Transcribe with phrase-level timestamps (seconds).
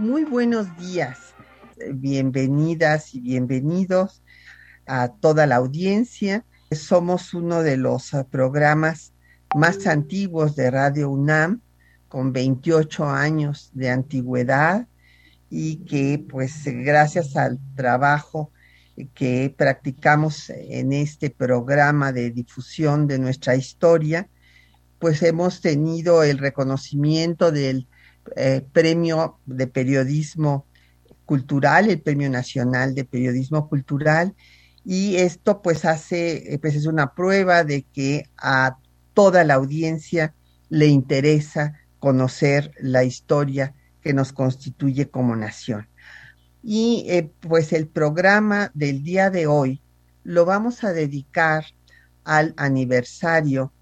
[0.00, 1.18] Muy buenos días,
[1.92, 4.22] bienvenidas y bienvenidos
[4.86, 6.46] a toda la audiencia.
[6.70, 9.12] Somos uno de los programas
[9.54, 11.60] más antiguos de Radio UNAM,
[12.08, 14.88] con 28 años de antigüedad
[15.50, 18.52] y que pues gracias al trabajo
[19.12, 24.30] que practicamos en este programa de difusión de nuestra historia,
[24.98, 27.86] pues hemos tenido el reconocimiento del
[28.36, 30.66] eh, premio de periodismo
[31.26, 34.34] cultural, el Premio Nacional de Periodismo Cultural,
[34.84, 38.78] y esto pues hace, eh, pues es una prueba de que a
[39.14, 40.34] toda la audiencia
[40.68, 45.88] le interesa conocer la historia que nos constituye como nación.
[46.62, 49.80] Y eh, pues el programa del día de hoy
[50.24, 51.64] lo vamos a dedicar
[52.24, 53.72] al aniversario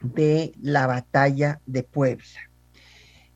[0.00, 2.51] de la batalla de Puebla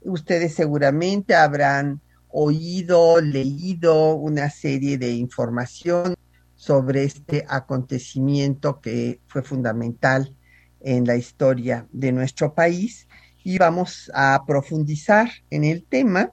[0.08, 6.14] ustedes seguramente habrán oído, leído una serie de información
[6.54, 10.34] sobre este acontecimiento que fue fundamental
[10.81, 13.08] en la historia de nuestro país
[13.42, 16.32] y vamos a profundizar en el tema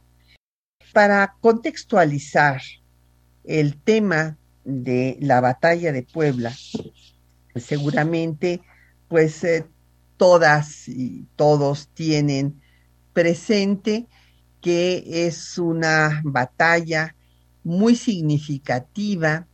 [0.94, 2.62] para contextualizar
[3.44, 6.54] el tema de la batalla de Puebla.
[7.56, 8.62] Seguramente,
[9.08, 9.66] pues eh,
[10.18, 12.63] todas y todos tienen
[13.14, 14.08] presente
[14.62, 17.16] que es una batalla
[17.64, 19.48] muy significativa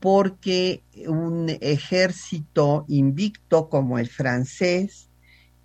[0.00, 5.08] porque un ejército invicto como el francés,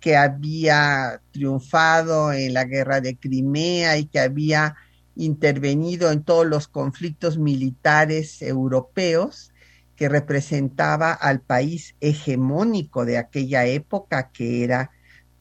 [0.00, 4.76] que había triunfado en la guerra de Crimea y que había
[5.14, 9.52] intervenido en todos los conflictos militares europeos,
[9.94, 14.90] que representaba al país hegemónico de aquella época, que era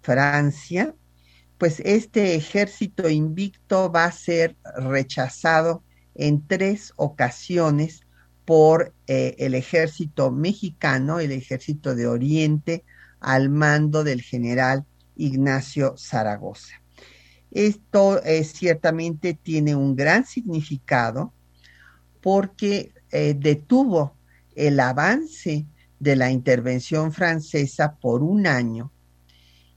[0.02, 0.94] Francia,
[1.60, 5.84] pues este ejército invicto va a ser rechazado
[6.16, 8.08] en tres ocasiones
[8.46, 12.86] por eh, el ejército mexicano, el ejército de Oriente,
[13.20, 14.86] al mando del general
[15.18, 16.82] Ignacio Zaragoza.
[17.52, 21.34] Esto eh, ciertamente tiene un gran significado
[22.22, 24.16] porque eh, detuvo
[24.56, 25.66] el avance
[26.00, 28.92] de la intervención francesa por un año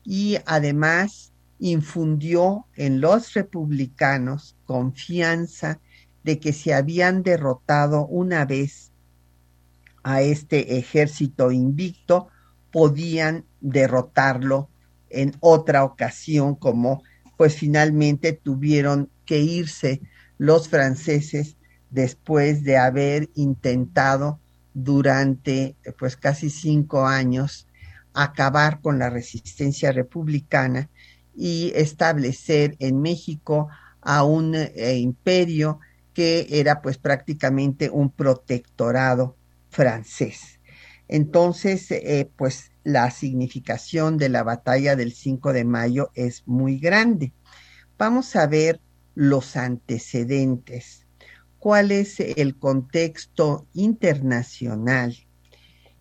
[0.05, 1.32] y además
[1.63, 5.79] infundió en los republicanos confianza
[6.25, 8.91] de que se habían derrotado una vez
[10.03, 12.27] a este ejército invicto,
[12.73, 14.71] podían derrotarlo
[15.09, 17.05] en otra ocasión, como
[17.37, 20.01] pues finalmente tuvieron que irse
[20.39, 21.57] los franceses
[21.91, 24.41] después de haber intentado
[24.75, 27.69] durante pues casi cinco años
[28.15, 30.91] acabar con la resistencia republicana
[31.35, 33.69] y establecer en México
[34.01, 35.81] a un eh, imperio
[36.13, 39.37] que era pues prácticamente un protectorado
[39.71, 40.61] francés.
[41.09, 47.33] Entonces, eh, pues la significación de la batalla del 5 de mayo es muy grande.
[47.99, 48.81] Vamos a ver
[49.15, 51.07] los antecedentes,
[51.59, 55.17] cuál es el contexto internacional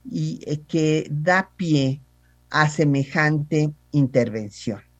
[0.09, 2.01] y eh, que da pie
[2.49, 4.90] a semejante intervención.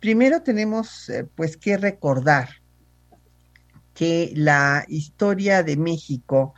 [0.00, 2.48] Primero tenemos eh, pues que recordar
[3.92, 6.54] que la historia de México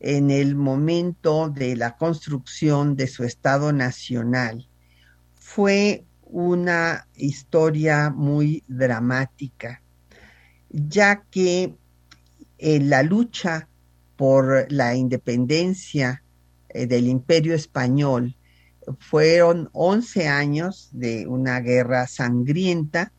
[0.00, 4.68] en el momento de la construcción de su Estado Nacional
[5.34, 9.82] fue una historia muy dramática,
[10.68, 11.74] ya que
[12.58, 13.68] en la lucha
[14.16, 16.22] por la independencia
[16.68, 18.36] eh, del imperio español
[18.98, 23.12] fueron 11 años de una guerra sangrienta,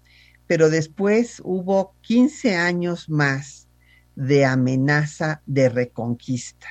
[0.48, 3.68] pero después hubo 15 años más
[4.16, 6.68] de amenaza de reconquista.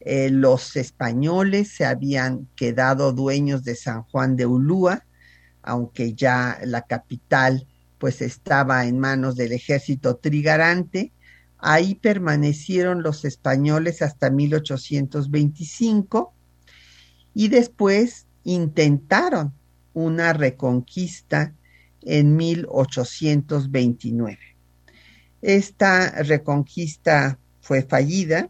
[0.00, 5.04] Eh, los españoles se habían quedado dueños de San Juan de Ulúa,
[5.62, 7.66] aunque ya la capital
[7.98, 11.12] pues estaba en manos del ejército trigarante.
[11.58, 16.35] Ahí permanecieron los españoles hasta 1825
[17.38, 19.52] y después intentaron
[19.92, 21.54] una reconquista
[22.00, 24.38] en 1829.
[25.42, 28.48] Esta reconquista fue fallida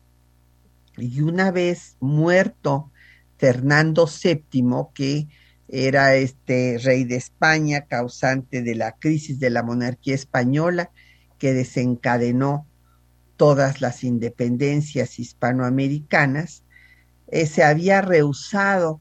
[0.96, 2.92] y una vez muerto
[3.38, 4.62] Fernando VII,
[4.94, 5.26] que
[5.66, 10.92] era este rey de España, causante de la crisis de la monarquía española,
[11.38, 12.68] que desencadenó
[13.36, 16.62] todas las independencias hispanoamericanas,
[17.28, 19.00] eh, se había rehusado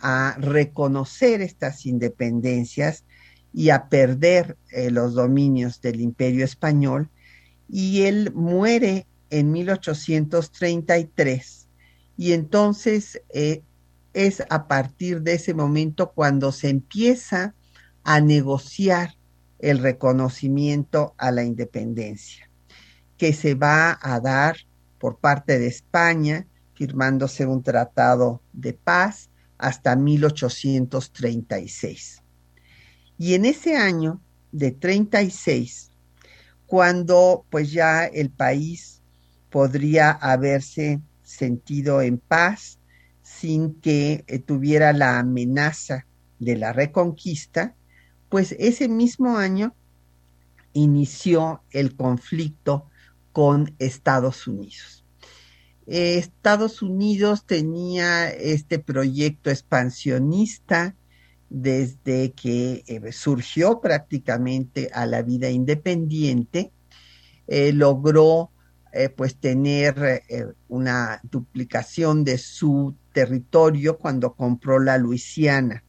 [0.00, 3.04] a reconocer estas independencias
[3.52, 7.10] y a perder eh, los dominios del imperio español,
[7.68, 11.68] y él muere en 1833,
[12.16, 13.62] y entonces eh,
[14.12, 17.54] es a partir de ese momento cuando se empieza
[18.02, 19.16] a negociar
[19.58, 22.50] el reconocimiento a la independencia,
[23.16, 24.56] que se va a dar
[24.98, 32.22] por parte de España, firmándose un tratado de paz hasta 1836.
[33.16, 34.20] Y en ese año
[34.52, 35.90] de 36,
[36.66, 39.02] cuando pues ya el país
[39.50, 42.78] podría haberse sentido en paz
[43.22, 46.06] sin que eh, tuviera la amenaza
[46.38, 47.74] de la reconquista,
[48.28, 49.74] pues ese mismo año
[50.72, 52.90] inició el conflicto
[53.32, 55.03] con Estados Unidos.
[55.86, 60.96] Estados Unidos tenía este proyecto expansionista
[61.50, 66.72] desde que eh, surgió prácticamente a la vida independiente,
[67.46, 68.50] eh, logró
[69.16, 70.22] pues tener
[70.68, 75.82] una duplicación de su territorio cuando compró la Luisiana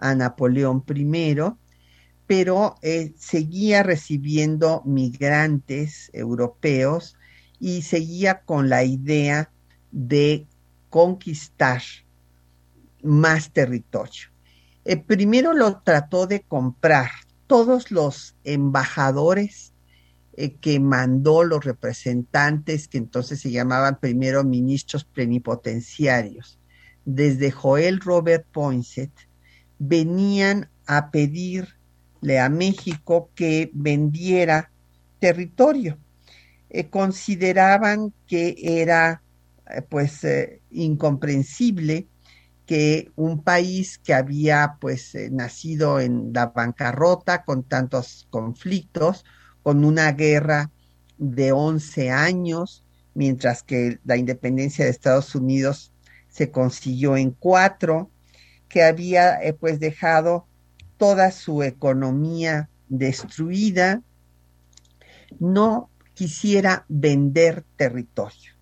[0.00, 1.36] a Napoleón I,
[2.26, 7.16] pero eh, seguía recibiendo migrantes europeos
[7.60, 9.52] y seguía con la idea
[9.92, 10.46] de
[10.88, 11.82] conquistar
[13.02, 14.28] más territorio.
[14.84, 17.10] Eh, primero lo trató de comprar.
[17.46, 19.72] Todos los embajadores
[20.34, 26.58] eh, que mandó los representantes, que entonces se llamaban primero ministros plenipotenciarios,
[27.04, 29.10] desde Joel Robert Poinsett,
[29.78, 34.70] venían a pedirle a México que vendiera
[35.18, 35.98] territorio.
[36.72, 39.22] Eh, consideraban que era
[39.68, 42.06] eh, pues eh, incomprensible
[42.64, 49.24] que un país que había pues nacido en la bancarrota con tantos conflictos,
[49.64, 50.70] con una guerra
[51.18, 52.84] de 11 años,
[53.14, 55.92] mientras que la independencia de Estados Unidos
[56.28, 58.08] se consiguió en cuatro,
[58.68, 60.46] que había pues dejado
[60.96, 64.00] toda su economía destruida,
[65.40, 65.90] no
[66.20, 68.52] quisiera vender territorio.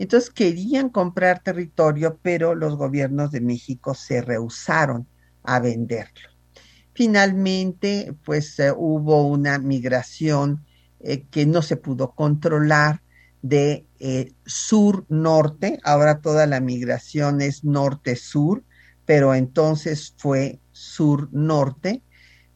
[0.00, 5.06] Entonces querían comprar territorio, pero los gobiernos de México se rehusaron
[5.44, 6.28] a venderlo.
[6.94, 10.66] Finalmente, pues eh, hubo una migración
[10.98, 13.00] eh, que no se pudo controlar
[13.42, 18.64] de eh, sur-norte, ahora toda la migración es norte-sur,
[19.04, 22.02] pero entonces fue sur-norte.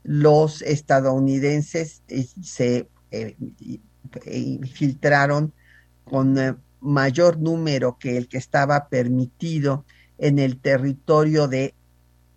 [0.02, 2.02] Los estadounidenses
[2.43, 2.88] se
[4.26, 5.52] eh, infiltraron
[6.04, 9.85] con mayor número que el que estaba permitido
[10.18, 11.75] en el territorio de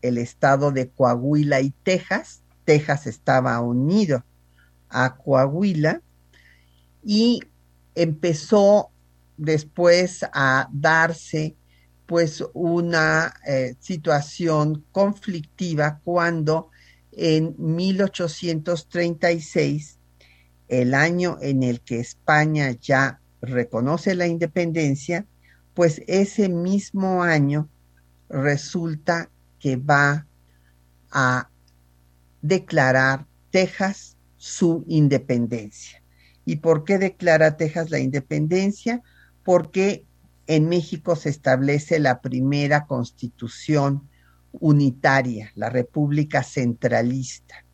[0.01, 2.41] el estado de Coahuila y Texas.
[2.63, 4.24] Texas estaba unido
[4.89, 6.01] a Coahuila
[7.03, 7.41] y
[7.95, 8.91] empezó
[9.38, 11.55] después a darse
[12.05, 16.69] pues una eh, situación conflictiva cuando
[17.12, 19.95] en 1836,
[20.67, 25.25] el año en el que España ya reconoce la independencia,
[25.74, 27.69] pues ese mismo año
[28.29, 29.29] resulta
[29.60, 30.25] que va
[31.12, 31.50] a
[32.41, 36.01] declarar Texas su independencia.
[36.45, 39.01] ¿Y por qué declara Texas la independencia?
[39.43, 40.05] Porque
[40.48, 44.07] en México se establece la primera constitución
[44.51, 47.65] unitaria, la República Centralista.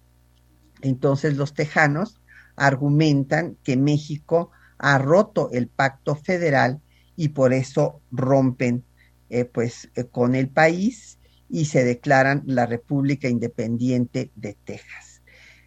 [0.81, 2.20] Entonces los tejanos
[2.55, 6.81] argumentan que México ha roto el pacto federal
[7.15, 8.83] y por eso rompen
[9.29, 15.21] eh, pues eh, con el país y se declaran la República Independiente de Texas.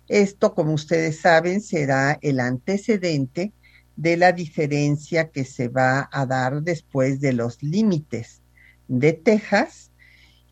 [0.08, 3.52] Esto, como ustedes saben, será el antecedente
[3.96, 8.42] de la diferencia que se va a dar después de los límites
[8.88, 9.92] de Texas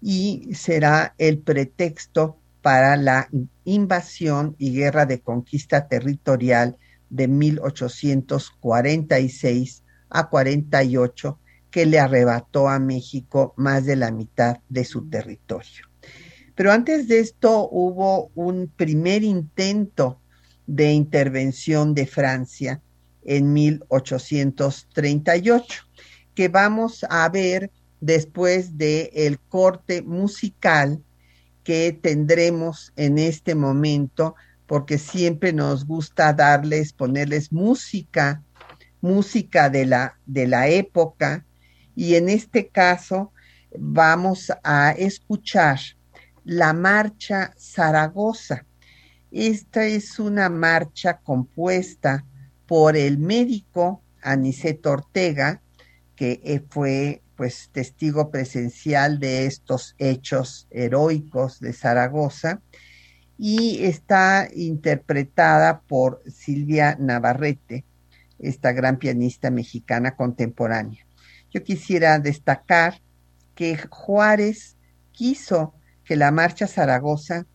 [0.00, 3.28] y será el pretexto para la
[3.64, 6.76] invasión y guerra de conquista territorial
[7.11, 11.38] de 1846 a 48
[11.71, 15.87] que le arrebató a México más de la mitad de su territorio.
[16.54, 20.21] Pero antes de esto hubo un primer intento
[20.66, 22.83] de intervención de Francia
[23.25, 25.85] en 1838,
[26.35, 31.00] que vamos a ver después del el corte musical
[31.64, 34.35] que tendremos en este momento,
[34.66, 38.42] porque siempre nos gusta darles, ponerles música,
[39.00, 41.45] música de la, de la época,
[41.95, 43.33] y en este caso
[43.78, 45.78] vamos a escuchar
[46.45, 48.64] la marcha Zaragoza.
[49.31, 52.25] Esta es una marcha compuesta
[52.66, 55.62] por el médico Aniceto Ortega,
[56.14, 62.62] que eh, fue pues testigo presencial de estos hechos heroicos de Zaragoza
[63.37, 67.84] y está interpretada por Silvia Navarrete,
[68.38, 71.04] esta gran pianista mexicana contemporánea.
[71.50, 73.02] Yo quisiera destacar
[73.56, 74.76] que Juárez
[75.11, 77.46] quiso que la marcha Zaragoza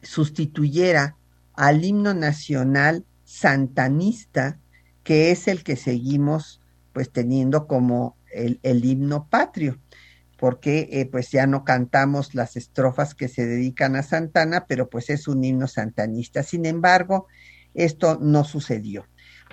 [0.00, 1.16] sustituyera
[1.54, 4.60] al himno nacional santanista,
[5.02, 6.60] que es el que seguimos
[6.92, 9.80] pues teniendo como el, himno patrio,
[10.38, 15.10] porque eh, pues ya no cantamos las estrofas que se dedican a Santana, pero pues
[15.10, 16.42] es un himno santanista.
[16.42, 17.26] Sin embargo,
[17.74, 19.06] esto no sucedió.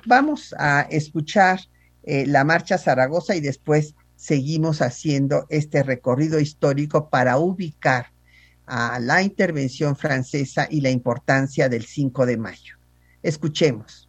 [0.06, 1.60] Vamos a escuchar
[2.04, 8.08] eh, la marcha Zaragoza y después seguimos haciendo este recorrido histórico para ubicar
[8.66, 12.78] a la intervención francesa y la importancia del 5 de mayo.
[13.22, 14.03] Escuchemos.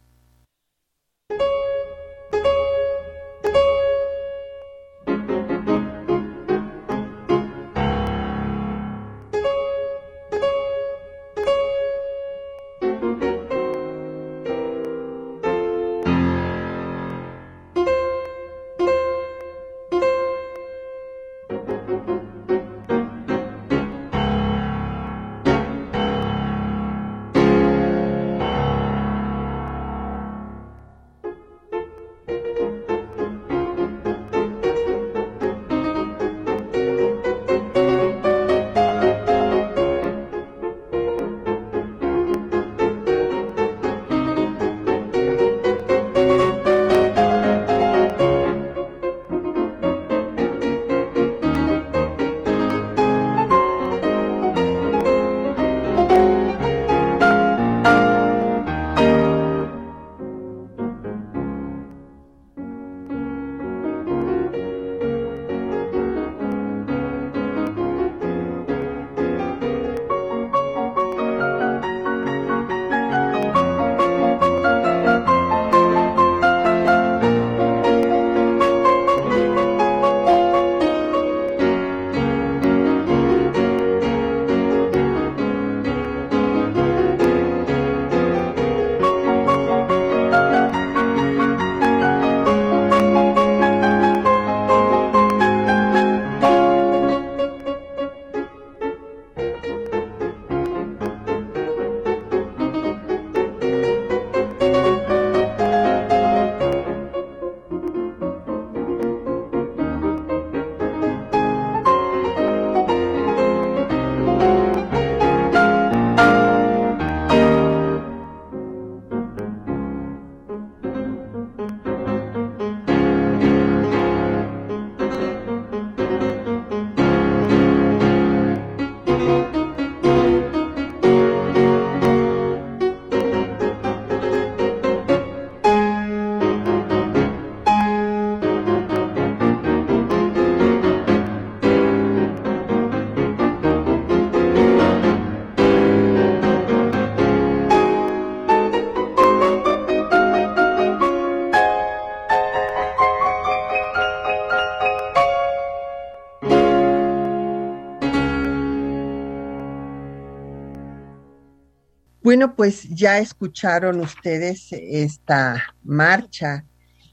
[162.35, 166.65] Bueno, pues ya escucharon ustedes esta marcha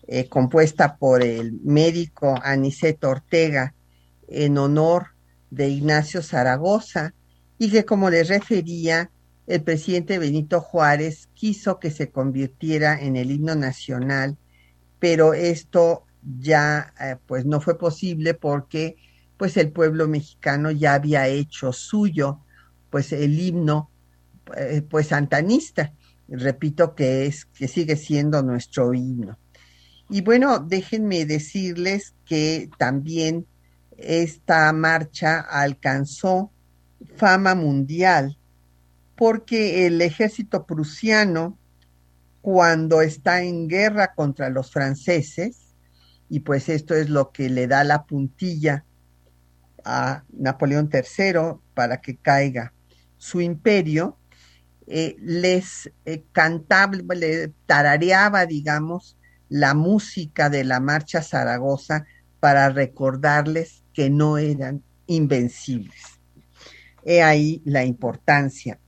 [0.08, 3.72] eh, compuesta por el médico Aniceto Ortega
[4.26, 5.10] en honor
[5.48, 7.14] de Ignacio Zaragoza
[7.56, 9.12] y que como les refería,
[9.46, 14.36] el presidente Benito Juárez quiso que se convirtiera en el himno nacional,
[14.98, 16.04] pero esto
[16.40, 18.96] ya eh, pues no fue posible porque
[19.36, 22.40] pues el pueblo mexicano ya había hecho suyo
[22.90, 23.91] pues el himno
[24.56, 25.92] eh, pues santanista.
[26.28, 29.38] Repito que es que sigue siendo nuestro himno.
[30.08, 33.46] Y bueno, déjenme decirles que también
[33.96, 36.50] esta marcha alcanzó
[37.16, 38.38] fama mundial
[39.16, 41.58] porque el ejército prusiano
[42.40, 45.74] cuando está en guerra contra los franceses,
[46.28, 48.84] y pues esto es lo que le da la puntilla
[49.84, 52.72] a Napoleón III para que caiga
[53.16, 54.18] su imperio,
[54.86, 59.16] eh, les eh, cantaba, le tarareaba, digamos,
[59.48, 62.06] la música de la Marcha Zaragoza
[62.40, 66.20] para recordarles que no eran invencibles.
[67.04, 68.78] He ahí la importancia,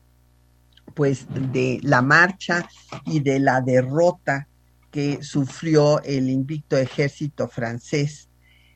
[0.95, 2.69] pues, de la marcha
[3.07, 4.49] y de la derrota
[4.91, 8.29] que sufrió el invicto ejército francés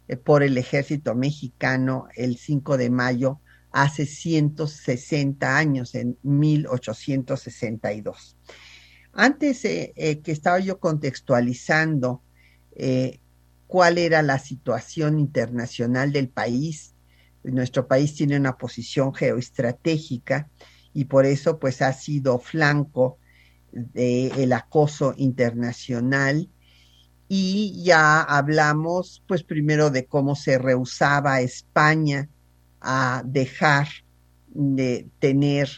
[0.08, 8.36] eh, por el ejército mexicano el 5 de mayo hace 160 años, en 1862.
[9.12, 12.22] Antes eh, eh, que estaba yo contextualizando
[12.76, 13.20] eh,
[13.66, 16.94] cuál era la situación internacional del país,
[17.42, 20.48] nuestro país tiene una posición geoestratégica
[20.92, 23.18] y por eso pues ha sido flanco
[23.72, 26.48] del acoso internacional
[27.28, 32.28] y ya hablamos pues primero de cómo se rehusaba España
[32.90, 33.86] a dejar
[34.46, 35.68] de tener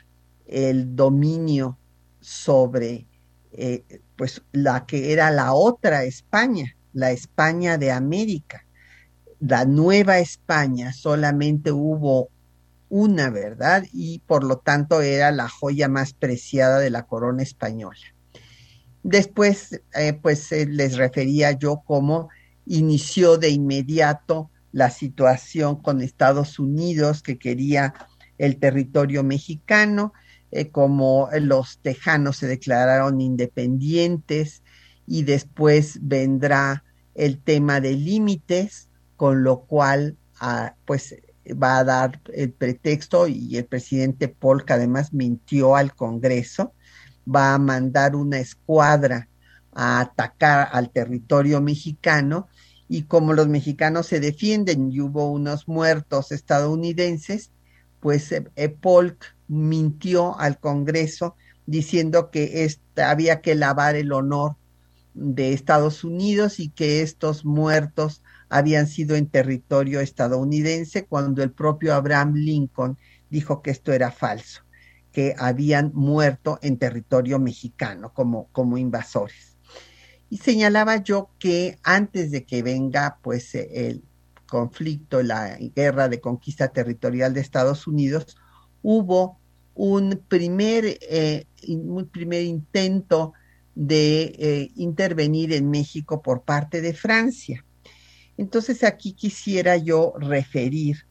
[0.47, 1.77] el dominio
[2.21, 3.09] sobre
[3.51, 3.83] eh,
[4.15, 8.65] pues la que era la otra España, la España de América.
[9.41, 12.29] La nueva España solamente hubo
[12.89, 13.85] una, ¿verdad?
[13.93, 17.99] Y por lo tanto era la joya más preciada de la corona española.
[19.03, 22.29] Después, eh, pues eh, les refería yo cómo
[22.67, 27.95] inició de inmediato la situación con Estados Unidos que quería
[28.39, 30.13] el territorio mexicano,
[30.51, 34.63] eh, como los tejanos se declararon independientes
[35.07, 41.17] y después vendrá el tema de límites, con lo cual ah, pues
[41.51, 46.75] va a dar el pretexto y el presidente Polk además mintió al Congreso,
[47.33, 49.29] va a mandar una escuadra
[49.73, 52.49] a atacar al territorio mexicano
[52.93, 57.53] y como los mexicanos se defienden y hubo unos muertos estadounidenses,
[58.01, 64.57] pues eh, eh, Polk mintió al Congreso diciendo que había que lavar el honor
[65.15, 71.95] de Estados Unidos y que estos muertos habían sido en territorio estadounidense cuando el propio
[71.95, 72.99] Abraham Lincoln
[73.31, 74.63] dijo que esto era falso,
[75.13, 79.50] que habían muerto en territorio mexicano como, como invasores.
[80.31, 84.03] Y señalaba yo que antes de que venga pues el
[84.47, 88.37] conflicto, la guerra de conquista territorial de Estados Unidos,
[88.83, 89.39] hubo
[89.75, 93.33] un primer, eh, un primer intento
[93.75, 97.65] de eh, intervenir en México por parte de Francia.
[98.37, 101.07] Entonces aquí quisiera yo referir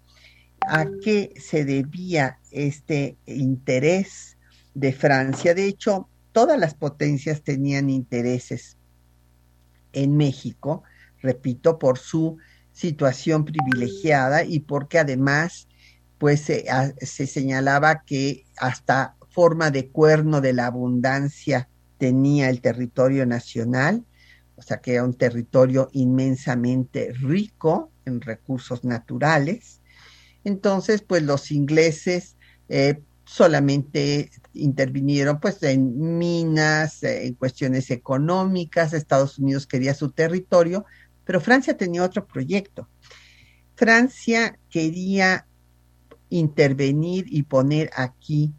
[0.62, 4.38] a qué se debía este interés
[4.74, 5.54] de Francia.
[5.54, 8.79] De hecho, todas las potencias tenían intereses
[9.94, 10.84] en México,
[11.22, 12.38] repito, por su
[12.72, 15.68] situación privilegiada y porque además
[16.18, 24.04] pues se, señalaba que hasta forma de cuerno de la abundancia tenía el territorio nacional,
[24.56, 29.82] o sea que era un territorio inmensamente rico en recursos naturales.
[30.44, 32.36] Entonces, pues los ingleses
[32.68, 40.86] eh, solamente intervinieron pues en minas, en cuestiones económicas, Estados Unidos quería su territorio,
[41.24, 42.90] pero Francia tenía otro proyecto.
[43.76, 45.48] Francia quería
[46.30, 48.54] intervenir y poner aquí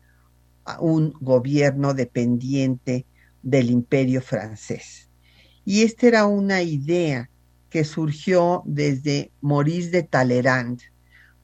[0.81, 3.07] un gobierno dependiente
[3.43, 5.11] del imperio francés.
[5.65, 7.31] Y esta era una idea
[7.69, 10.81] que surgió desde Maurice de Talleyrand.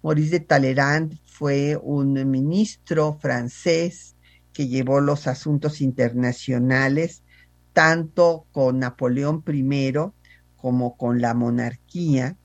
[0.03, 4.16] Maurice de Talleyrand fue un ministro francés
[4.57, 7.23] que llevó los asuntos internacionales
[7.75, 9.93] tanto con Napoleón I
[10.57, 12.39] como con la monarquía.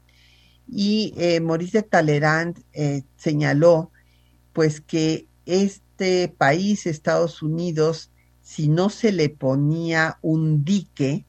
[0.67, 3.91] Y eh, Maurice de Talleyrand eh, señaló
[4.51, 11.25] pues que este país, Estados Unidos, si no se le ponía un dique,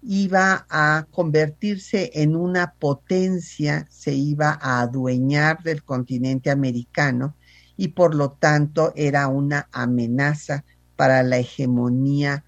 [0.00, 7.34] iba a convertirse en una potencia, se iba a adueñar del continente americano
[7.82, 10.64] y por lo tanto era una amenaza
[10.94, 12.44] para la hegemonía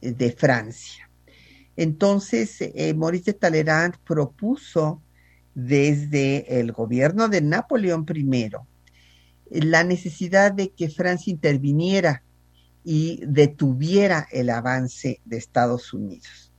[0.00, 1.10] de Francia.
[1.74, 5.02] Entonces, eh, Maurice de Talleyrand propuso
[5.56, 8.50] desde el gobierno de Napoleón I
[9.50, 12.22] la necesidad de que Francia interviniera
[12.84, 16.52] y detuviera el avance de Estados Unidos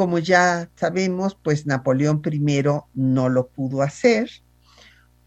[0.00, 2.64] como ya sabemos, pues Napoleón I
[2.94, 4.30] no lo pudo hacer.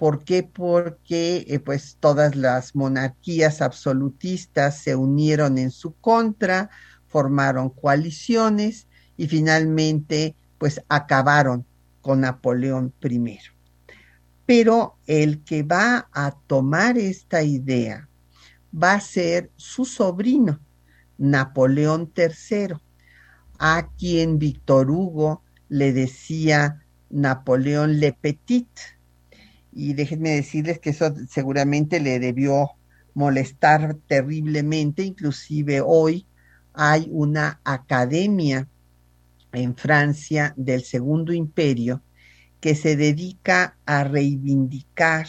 [0.04, 0.44] ¿Por qué?
[0.44, 6.70] Porque eh, pues todas las monarquías absolutistas se unieron en su contra,
[7.08, 11.66] formaron coaliciones y finalmente pues acabaron
[12.02, 13.40] con Napoleón I.
[14.46, 18.10] Pero el que va a tomar esta idea
[18.76, 20.60] va a ser su sobrino,
[21.18, 22.76] Napoleón III,
[23.58, 28.68] a quien Víctor Hugo le decía Napoleón Le Petit.
[29.76, 32.72] Y déjenme decirles que eso seguramente le debió
[33.14, 36.26] molestar terriblemente, inclusive hoy
[36.74, 38.68] hay una academia
[39.52, 42.02] en Francia del Segundo Imperio
[42.60, 45.28] que se dedica a reivindicar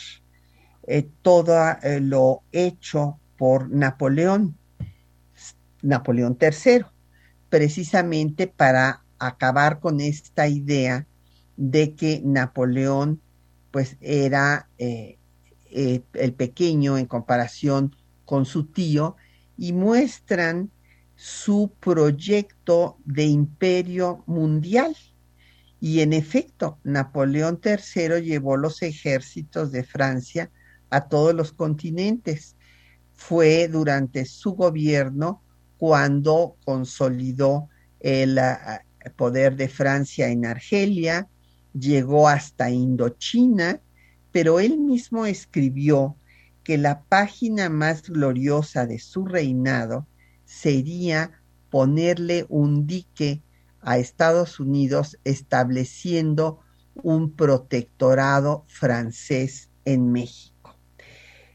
[0.87, 4.57] eh, todo eh, lo hecho por Napoleón,
[5.83, 6.85] Napoleón III,
[7.49, 11.07] precisamente para acabar con esta idea
[11.57, 13.21] de que Napoleón
[13.75, 15.19] pues era eh,
[15.73, 19.17] el pequeño en comparación con su tío
[19.57, 20.71] y muestran
[21.17, 24.97] su proyecto de imperio mundial.
[25.81, 30.53] Y en efecto, Napoleón III llevó los ejércitos de Francia
[30.91, 32.55] a todos los continentes.
[33.13, 35.43] Fue durante su gobierno
[35.79, 38.85] cuando consolidó el ah,
[39.17, 41.29] poder de Francia en Argelia,
[41.75, 43.81] llegó hasta Indochina,
[44.33, 46.17] pero él mismo escribió
[46.63, 50.07] que la página más gloriosa de su reinado
[50.45, 53.43] sería ponerle un dique
[53.81, 56.61] a Estados Unidos estableciendo
[56.95, 60.77] un protectorado francés en México.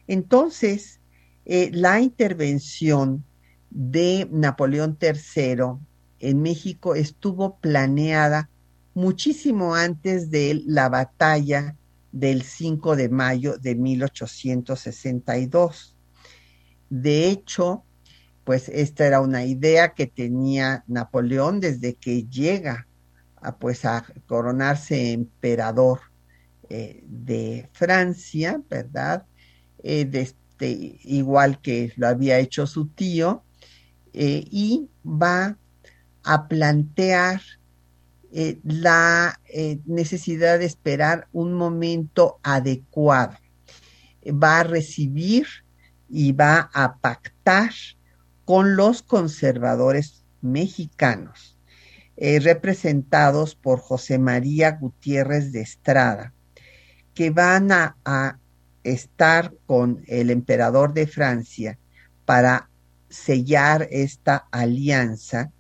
[0.08, 1.00] Entonces,
[1.46, 3.24] eh, la intervención
[3.70, 5.80] de Napoleón III
[6.20, 8.50] en México estuvo planeada
[9.00, 11.78] muchísimo antes de la batalla
[12.12, 15.96] del 5 de mayo de 1862.
[16.90, 17.86] De hecho,
[18.44, 22.88] pues esta era una idea que tenía Napoleón desde que llega
[23.42, 26.02] a, pues a coronarse emperador
[26.70, 29.26] eh, de Francia, ¿verdad?
[29.82, 33.46] Eh, este, igual que lo había hecho su tío,
[34.12, 35.58] eh, y va
[36.24, 37.42] a plantear
[38.32, 39.40] la
[39.86, 43.38] necesidad de esperar un momento adecuado.
[44.26, 45.48] Va a recibir
[46.10, 47.72] y va a pactar
[48.46, 51.58] con los conservadores mexicanos,
[52.18, 56.34] eh, representados por José María Gutiérrez de Estrada,
[57.14, 58.40] que van a, a
[58.84, 61.78] estar con el emperador de Francia
[62.26, 62.70] para
[63.10, 65.52] sellar esta alianza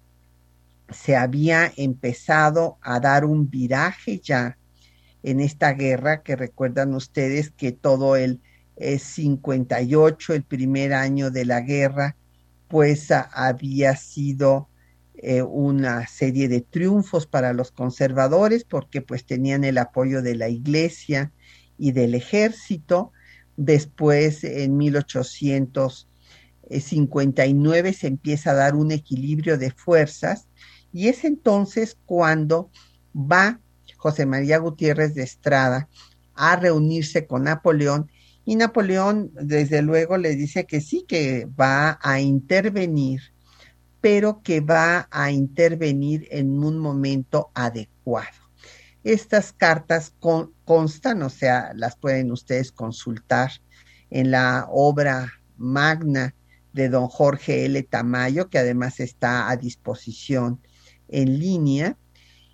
[0.90, 4.58] se había empezado a dar un viraje ya
[5.22, 8.42] en esta guerra, que recuerdan ustedes que todo el
[8.76, 12.16] 58, el primer año de la guerra,
[12.68, 14.68] pues había sido
[15.24, 20.48] eh, una serie de triunfos para los conservadores porque pues tenían el apoyo de la
[20.48, 21.32] iglesia
[21.78, 23.12] y del ejército.
[23.56, 26.08] Después, en 1800
[26.70, 30.48] 59 se empieza a dar un equilibrio de fuerzas
[30.92, 32.70] y es entonces cuando
[33.14, 33.60] va
[33.96, 35.88] José María Gutiérrez de Estrada
[36.34, 38.10] a reunirse con Napoleón
[38.44, 43.33] y Napoleón desde luego le dice que sí, que va a intervenir,
[44.04, 48.36] pero que va a intervenir en un momento adecuado.
[49.02, 50.12] Estas cartas
[50.66, 53.50] constan, o sea, las pueden ustedes consultar
[54.10, 56.34] en la obra magna
[56.74, 57.82] de don Jorge L.
[57.84, 60.60] Tamayo, que además está a disposición
[61.08, 61.96] en línea.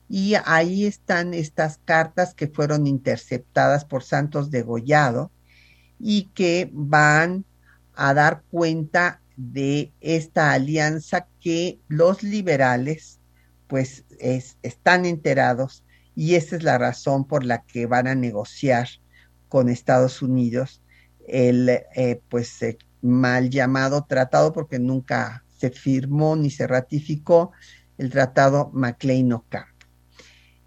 [0.08, 5.32] Y ahí están estas cartas que fueron interceptadas por Santos Degollado
[5.98, 7.44] y que van
[7.96, 13.20] a dar cuenta de esta alianza que los liberales
[13.66, 14.04] pues
[14.62, 18.88] están enterados y esa es la razón por la que van a negociar
[19.48, 20.82] con Estados Unidos
[21.26, 22.58] el eh, pues
[23.02, 27.52] mal llamado tratado porque nunca se firmó ni se ratificó
[27.98, 29.86] el tratado MacLean-Ocampo.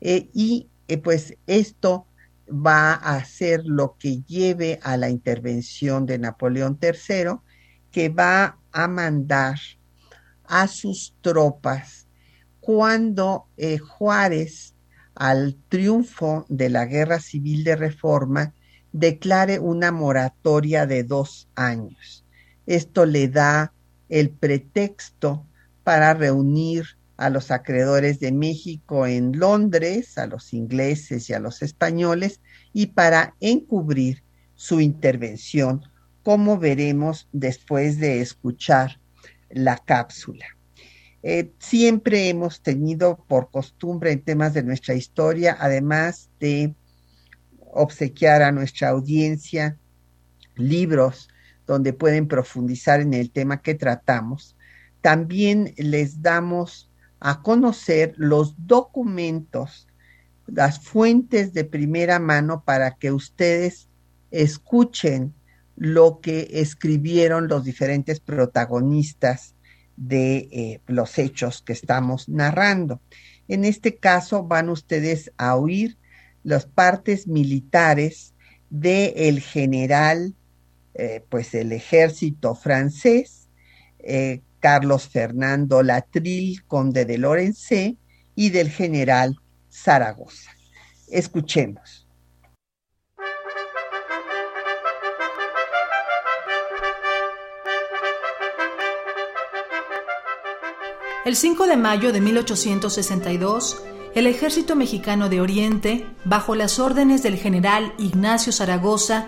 [0.02, 2.08] Eh, y eh, pues esto
[2.48, 7.38] va a ser lo que lleve a la intervención de Napoleón III,
[7.92, 9.58] que va a mandar
[10.54, 12.06] a sus tropas
[12.60, 14.76] cuando eh, Juárez,
[15.16, 18.54] al triunfo de la Guerra Civil de Reforma,
[18.92, 22.24] declare una moratoria de dos años.
[22.68, 23.74] Esto le da
[24.10, 25.44] el pretexto
[25.84, 26.86] para reunir
[27.18, 32.42] a los acreedores de México en Londres, a los ingleses y a los españoles,
[32.74, 35.82] y para encubrir su intervención,
[36.22, 39.00] como veremos después de escuchar
[39.54, 40.46] la cápsula.
[41.22, 46.76] Eh, siempre hemos tenido por costumbre en temas de nuestra historia, además de
[47.72, 49.78] obsequiar a nuestra audiencia
[50.56, 51.30] libros
[51.66, 54.58] donde pueden profundizar en el tema que tratamos,
[55.02, 59.88] también les damos a conocer los documentos,
[60.46, 63.88] las fuentes de primera mano para que ustedes
[64.30, 65.34] escuchen
[65.76, 69.56] lo que escribieron los diferentes protagonistas
[69.96, 73.02] de eh, los hechos que estamos narrando.
[73.48, 75.98] En este caso van ustedes a oír
[76.44, 78.34] las partes militares
[78.70, 80.34] del general,
[80.96, 83.48] eh, pues el ejército francés,
[84.00, 87.98] eh, Carlos Fernando Latril, conde de Lorenzé,
[88.36, 89.36] y del general
[89.70, 90.52] Zaragoza.
[91.08, 92.03] Escuchemos.
[101.26, 103.78] El 5 de mayo de 1862,
[104.14, 109.28] el ejército mexicano de Oriente, bajo las órdenes del general Ignacio Zaragoza,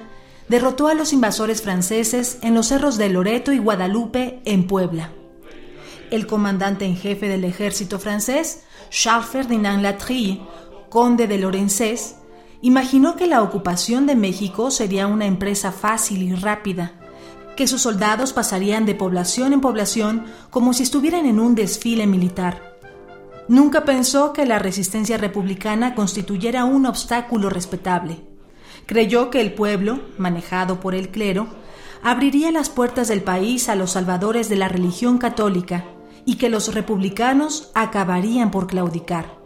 [0.49, 5.11] derrotó a los invasores franceses en los cerros de Loreto y Guadalupe, en Puebla.
[6.11, 10.41] El comandante en jefe del ejército francés, Charles Ferdinand Latrille,
[10.89, 12.17] conde de Lorenzés,
[12.61, 17.04] imaginó que la ocupación de México sería una empresa fácil y rápida,
[17.55, 22.75] que sus soldados pasarían de población en población como si estuvieran en un desfile militar.
[23.47, 28.21] Nunca pensó que la resistencia republicana constituyera un obstáculo respetable.
[28.87, 31.47] Creyó que el pueblo, manejado por el clero,
[32.03, 35.85] abriría las puertas del país a los salvadores de la religión católica
[36.25, 39.37] y que los republicanos acabarían por claudicar.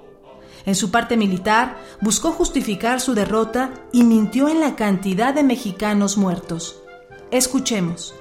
[0.66, 6.18] En su parte militar, buscó justificar su derrota y mintió en la cantidad de mexicanos
[6.18, 6.79] muertos.
[7.32, 8.16] Escuchemos.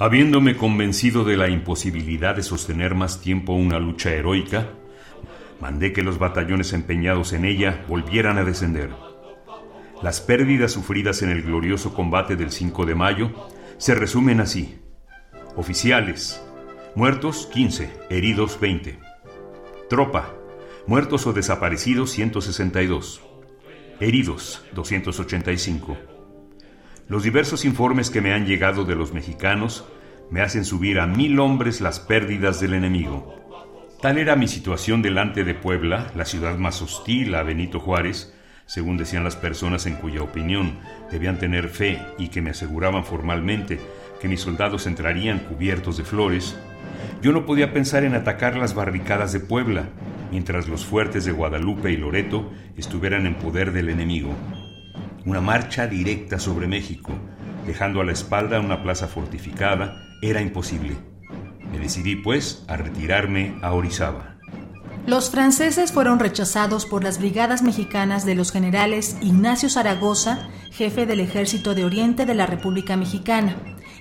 [0.00, 4.70] Habiéndome convencido de la imposibilidad de sostener más tiempo una lucha heroica,
[5.60, 8.90] mandé que los batallones empeñados en ella volvieran a descender.
[10.02, 13.30] Las pérdidas sufridas en el glorioso combate del 5 de mayo
[13.78, 14.80] se resumen así.
[15.54, 16.42] Oficiales,
[16.96, 18.98] Muertos 15, heridos 20.
[19.88, 20.34] Tropa,
[20.88, 23.22] muertos o desaparecidos 162.
[24.00, 26.15] Heridos 285.
[27.08, 29.84] Los diversos informes que me han llegado de los mexicanos
[30.28, 33.32] me hacen subir a mil hombres las pérdidas del enemigo.
[34.02, 38.34] Tal era mi situación delante de Puebla, la ciudad más hostil a Benito Juárez,
[38.66, 43.78] según decían las personas en cuya opinión debían tener fe y que me aseguraban formalmente
[44.20, 46.56] que mis soldados entrarían cubiertos de flores,
[47.22, 49.90] yo no podía pensar en atacar las barricadas de Puebla,
[50.32, 54.34] mientras los fuertes de Guadalupe y Loreto estuvieran en poder del enemigo.
[55.26, 57.12] Una marcha directa sobre México,
[57.66, 60.96] dejando a la espalda una plaza fortificada, era imposible.
[61.72, 64.36] Me decidí, pues, a retirarme a Orizaba.
[65.04, 71.18] Los franceses fueron rechazados por las brigadas mexicanas de los generales Ignacio Zaragoza, jefe del
[71.18, 73.56] Ejército de Oriente de la República Mexicana,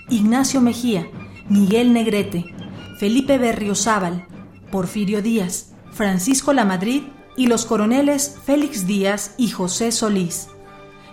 [0.09, 1.07] Ignacio Mejía,
[1.49, 2.53] Miguel Negrete,
[2.99, 4.27] Felipe Berriozábal,
[4.71, 7.01] Porfirio Díaz, Francisco Lamadrid
[7.35, 10.49] y los coroneles Félix Díaz y José Solís.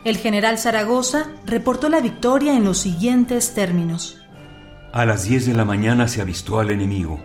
[0.05, 4.21] El general Zaragoza reportó la victoria en los siguientes términos.
[4.93, 7.21] A las 10 de la mañana se avistó al enemigo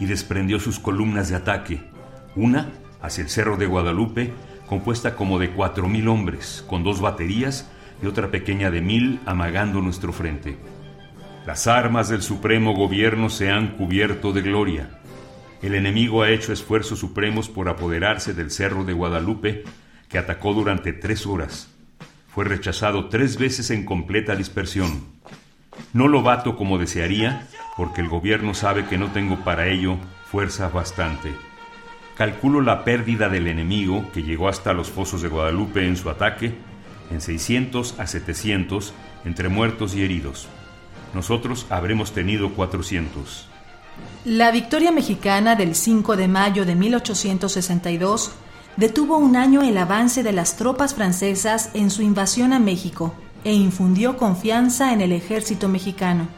[0.00, 1.84] y desprendió sus columnas de ataque,
[2.34, 4.34] una hacia el Cerro de Guadalupe,
[4.66, 7.70] compuesta como de cuatro mil hombres, con dos baterías
[8.02, 10.58] y otra pequeña de mil amagando nuestro frente.
[11.46, 14.98] Las armas del Supremo Gobierno se han cubierto de gloria.
[15.62, 19.62] El enemigo ha hecho esfuerzos supremos por apoderarse del Cerro de Guadalupe,
[20.08, 21.75] que atacó durante tres horas.
[22.36, 25.04] Fue rechazado tres veces en completa dispersión.
[25.92, 29.96] No lo bato como desearía, porque el gobierno sabe que no tengo para ello
[30.30, 31.34] fuerza bastante.
[32.16, 36.54] Calculo la pérdida del enemigo, que llegó hasta los fosos de Guadalupe en su ataque,
[37.10, 38.94] en 600 a 700,
[39.24, 40.48] entre muertos y heridos
[41.16, 43.48] nosotros habremos tenido 400.
[44.26, 48.32] La victoria mexicana del 5 de mayo de 1862
[48.76, 53.52] detuvo un año el avance de las tropas francesas en su invasión a México e
[53.52, 56.28] infundió confianza en el ejército mexicano.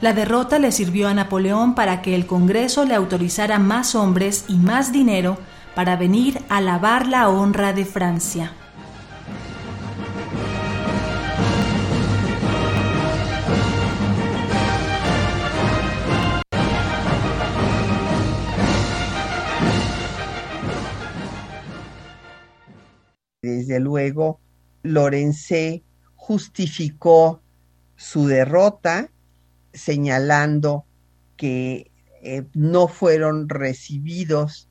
[0.00, 4.56] La derrota le sirvió a Napoleón para que el Congreso le autorizara más hombres y
[4.56, 5.36] más dinero
[5.74, 8.52] para venir a lavar la honra de Francia.
[23.78, 24.40] Luego,
[24.82, 25.84] Lorencé
[26.16, 27.42] justificó
[27.96, 29.10] su derrota
[29.72, 30.84] señalando
[31.36, 31.90] que
[32.22, 34.68] eh, no fueron recibidos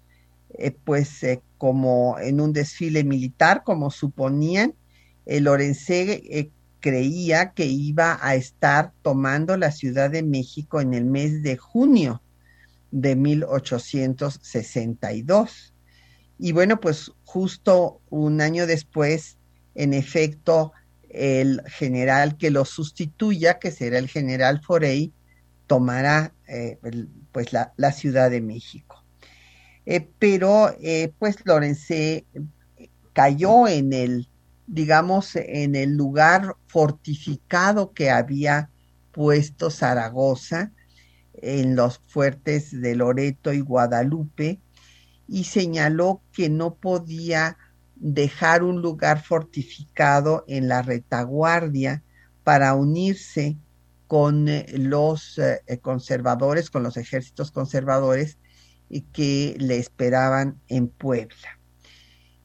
[0.58, 4.74] eh, pues eh, como en un desfile militar como suponían.
[5.26, 11.56] Lorencé creía que iba a estar tomando la Ciudad de México en el mes de
[11.56, 12.24] junio
[12.90, 15.76] de 1862.
[16.40, 19.38] Y bueno, pues justo un año después,
[19.76, 20.74] en efecto,
[21.10, 25.14] el general que lo sustituya, que será el general Forey,
[25.68, 26.80] tomará eh,
[27.32, 29.06] pues la, Ciudad de México.
[29.86, 32.26] Eh, pero eh, pues Lorencé
[33.14, 34.28] cayó en el,
[34.66, 38.72] digamos, en el lugar fortificado que había
[39.12, 40.72] puesto Zaragoza,
[41.36, 44.60] en los fuertes de Loreto y Guadalupe,
[45.30, 47.58] y señaló que no podía
[47.96, 52.04] dejar un lugar fortificado en la retaguardia
[52.44, 53.58] para unirse
[54.08, 58.38] con eh, los eh, conservadores, con los ejércitos conservadores
[59.14, 61.60] que le esperaban en Puebla.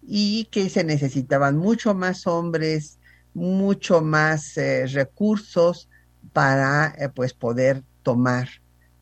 [0.03, 2.99] Y que se necesitaban mucho más hombres,
[3.33, 5.89] mucho más eh, recursos
[6.35, 8.49] para pues poder tomar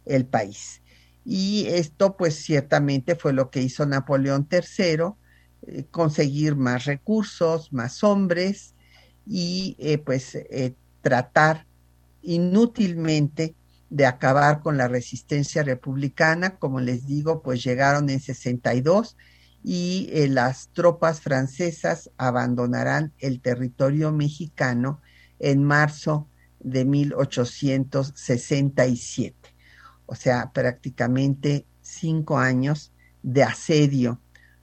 [0.04, 0.81] el país.
[1.24, 5.14] Y esto pues ciertamente fue lo que hizo Napoleón III,
[5.66, 8.74] eh, conseguir más recursos, más hombres
[9.26, 11.66] y eh, pues eh, tratar
[12.22, 13.54] inútilmente
[13.90, 16.56] de acabar con la resistencia republicana.
[16.56, 19.16] Como les digo, pues llegaron en 62
[19.64, 25.00] y las tropas francesas abandonarán el territorio mexicano
[25.38, 26.26] en marzo
[26.58, 29.41] de 1867
[30.12, 34.20] o sea, prácticamente cinco años de asedio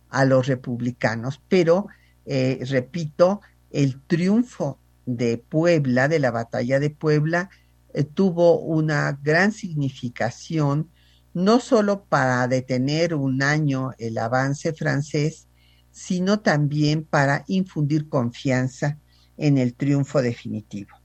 [0.07, 1.41] a los republicanos.
[1.49, 1.87] Pero,
[2.27, 7.49] eh, repito, el triunfo de Puebla, de la batalla de Puebla,
[7.95, 10.91] eh, tuvo una gran significación,
[11.33, 15.47] no solo para detener un año el avance francés,
[15.89, 18.99] sino también para infundir confianza
[19.35, 20.98] en el triunfo definitivo.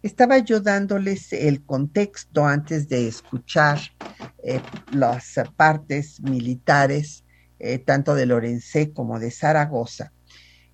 [0.00, 3.80] Estaba yo dándoles el contexto antes de escuchar
[4.44, 4.60] eh,
[4.92, 7.24] las partes militares,
[7.58, 10.12] eh, tanto de Lorencé como de Zaragoza.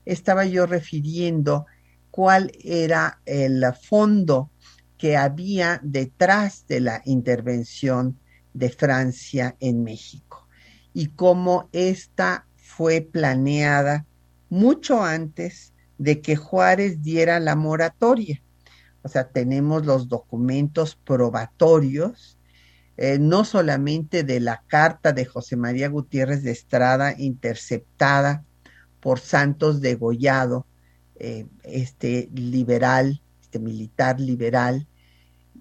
[0.04, 1.64] Estaba yo refiriendo
[2.10, 4.50] cuál era el fondo
[4.98, 8.18] que había detrás de la intervención
[8.52, 10.46] de Francia en México
[10.92, 14.04] y cómo esta fue planeada
[14.50, 18.43] mucho antes de que Juárez diera la moratoria
[19.04, 22.38] o sea, tenemos los documentos probatorios,
[22.96, 28.44] eh, no solamente de la carta de José María Gutiérrez de Estrada interceptada
[29.00, 30.66] por Santos Degollado,
[31.16, 34.88] eh, este liberal, este militar liberal,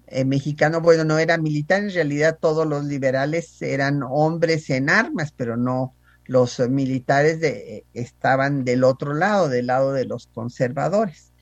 [0.06, 5.34] eh, mexicano, bueno, no era militar, en realidad todos los liberales eran hombres en armas,
[5.36, 11.33] pero no, los militares de, estaban del otro lado, del lado de los conservadores.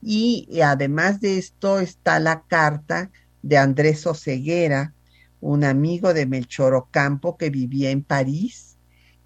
[0.00, 3.10] Y además de esto está la carta
[3.42, 4.94] de Andrés Oceguera,
[5.40, 8.76] un amigo de Melchor Ocampo que vivía en París,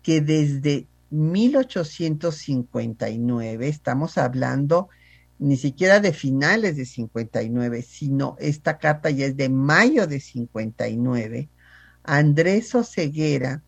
[0.03, 4.89] que desde 1859, estamos hablando
[5.39, 11.49] ni siquiera de finales de 59, sino esta carta ya es de mayo de 59,
[12.05, 13.63] Andrés Oceguera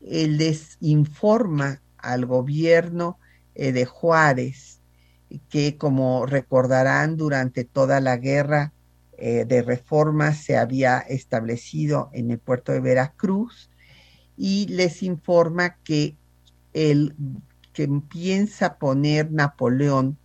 [0.00, 3.18] les informa al gobierno
[3.54, 4.71] eh, de Juárez
[5.48, 8.72] que como recordarán durante toda la guerra
[9.16, 13.70] eh, de reforma se había establecido en el puerto de Veracruz
[14.36, 16.16] y les informa que
[16.72, 17.14] el
[17.72, 20.18] que piensa poner Napoleón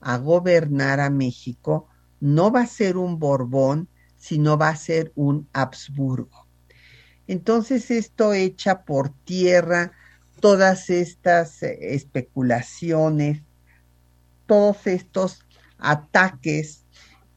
[0.00, 1.88] a gobernar a México
[2.20, 6.46] no va a ser un Borbón, sino va a ser un Habsburgo.
[7.26, 9.92] Entonces esto echa por tierra
[10.40, 13.42] todas estas eh, especulaciones
[14.52, 15.46] todos estos
[15.78, 16.84] ataques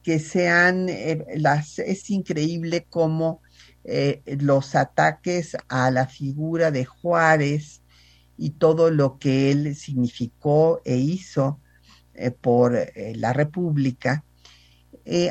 [0.02, 3.40] que sean, eh, las, es increíble cómo
[3.84, 7.80] eh, los ataques a la figura de Juárez
[8.36, 11.58] y todo lo que él significó e hizo
[12.12, 14.22] eh, por la República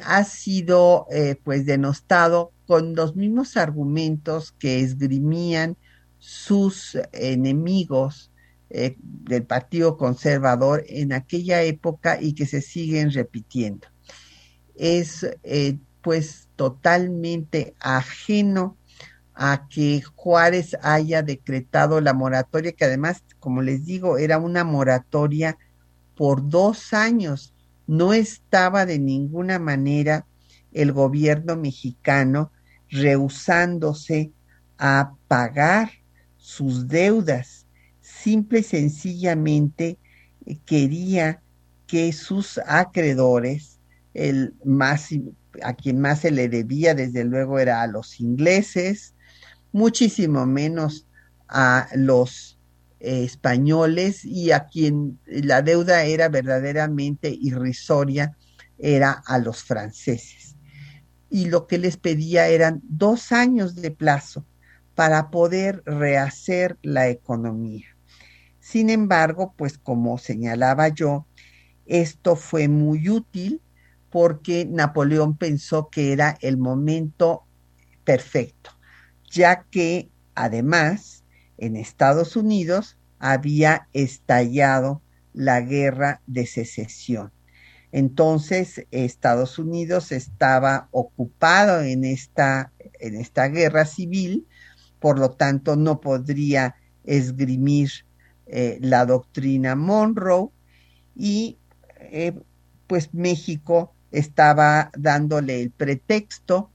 [0.06, 1.06] ha sido
[1.44, 5.78] pues denostado con los mismos argumentos que esgrimían
[6.18, 8.32] sus enemigos
[8.78, 13.88] eh, del Partido Conservador en aquella época y que se siguen repitiendo.
[14.76, 18.76] Es eh, pues totalmente ajeno
[19.34, 25.58] a que Juárez haya decretado la moratoria, que además, como les digo, era una moratoria
[26.16, 27.54] por dos años.
[27.88, 30.26] No estaba de ninguna manera
[30.74, 32.52] el gobierno mexicano
[32.90, 34.34] rehusándose
[34.78, 35.92] a pagar
[36.36, 37.65] sus deudas.
[38.26, 40.00] Simple y sencillamente
[40.48, 41.44] eh, quería
[41.86, 43.78] que sus acreedores,
[44.16, 45.10] el más,
[45.62, 49.14] a quien más se le debía, desde luego, era a los ingleses,
[49.74, 51.06] muchísimo menos
[51.50, 52.58] a los
[53.00, 58.36] eh, españoles y a quien la deuda era verdaderamente irrisoria,
[58.80, 60.56] era a los franceses.
[61.30, 64.44] Y lo que les pedía eran dos años de plazo
[64.96, 67.95] para poder rehacer la economía.
[68.66, 71.28] Sin embargo, pues como señalaba yo,
[71.86, 73.62] esto fue muy útil
[74.10, 77.44] porque Napoleón pensó que era el momento
[78.04, 78.72] perfecto,
[79.30, 81.24] ya que además
[81.60, 87.32] en Estados Unidos había estallado la guerra de secesión.
[87.92, 94.48] Entonces, Estados Unidos estaba ocupado en esta, en esta guerra civil,
[95.00, 98.05] por lo tanto no podría esgrimir
[98.48, 100.50] eh, la doctrina Monroe
[101.16, 101.58] y
[102.00, 102.34] eh,
[102.86, 106.70] pues México estaba dándole el pretexto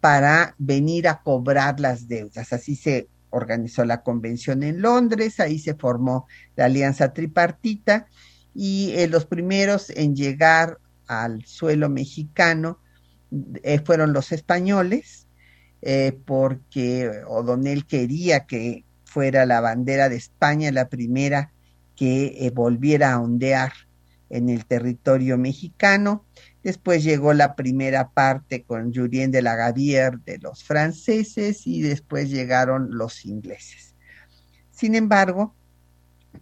[0.00, 2.52] para venir a cobrar las deudas.
[2.52, 8.06] Así se organizó la convención en Londres, ahí se formó la alianza tripartita
[8.54, 12.78] y eh, los primeros en llegar al suelo mexicano
[13.84, 15.26] fueron los españoles,
[16.24, 18.84] porque O'Donnell quería que
[19.14, 21.52] fuera la bandera de España la primera
[21.94, 23.72] que volviera a ondear
[24.28, 26.24] en el territorio mexicano.
[26.64, 32.28] Después llegó la primera parte con Julien de la Gavier de los franceses y después
[32.28, 33.94] llegaron los ingleses.
[34.72, 35.54] Sin embargo,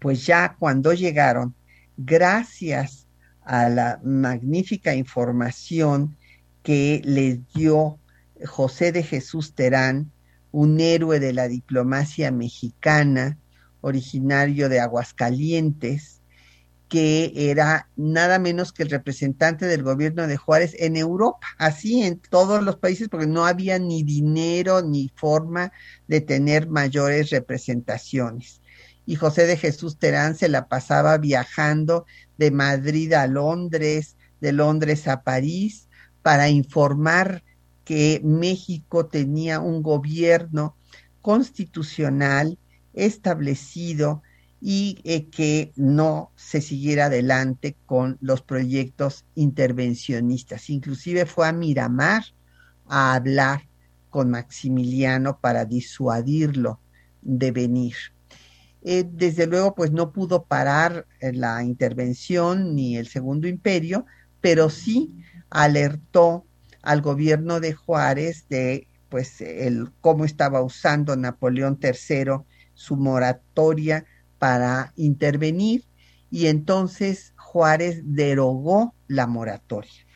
[0.01, 1.55] pues ya cuando llegaron,
[1.99, 3.07] gracias
[3.43, 6.16] a la magnífica información
[6.62, 7.99] que les dio
[8.47, 10.12] José de Jesús Terán,
[10.53, 13.38] un héroe de la diplomacia mexicana,
[13.80, 16.22] originario de Aguascalientes,
[16.92, 22.18] que era nada menos que el representante del gobierno de Juárez en Europa, así en
[22.18, 25.72] todos los países, porque no había ni dinero ni forma
[26.07, 28.61] de tener mayores representaciones.
[29.07, 32.05] Y José de Jesús Terán se la pasaba viajando
[32.36, 35.88] de Madrid a Londres, de Londres a París,
[36.20, 37.42] para informar
[37.85, 40.76] que México tenía un gobierno
[41.20, 42.59] constitucional
[42.95, 44.22] establecido,
[44.64, 50.70] y eh, que no se siguiera adelante con los proyectos intervencionistas.
[50.70, 52.22] Inclusive fue a Miramar
[52.87, 53.62] a hablar
[54.09, 56.78] con Maximiliano para disuadirlo
[57.22, 57.97] de venir.
[58.83, 64.07] Eh, desde luego, pues no pudo parar eh, la intervención ni el Segundo Imperio,
[64.41, 65.12] pero sí
[65.51, 66.47] alertó
[66.83, 74.07] al gobierno de Juárez de pues el cómo estaba usando Napoleón III su moratoria
[74.39, 75.85] para intervenir
[76.30, 80.07] y entonces Juárez derogó la moratoria.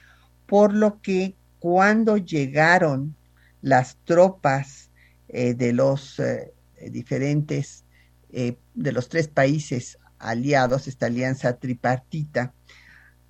[0.46, 3.14] Por lo que cuando llegaron
[3.60, 4.90] las tropas
[5.28, 6.54] eh, de los eh,
[6.90, 7.84] diferentes,
[8.30, 12.54] eh, de los tres países aliados, esta alianza tripartita,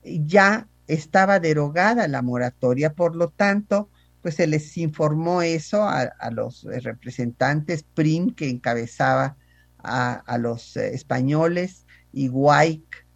[0.05, 3.91] ya estaba derogada la moratoria, por lo tanto,
[4.23, 9.37] pues se les informó eso a, los representantes PRIM que encabezaba
[9.79, 13.07] a, los eh, españoles y White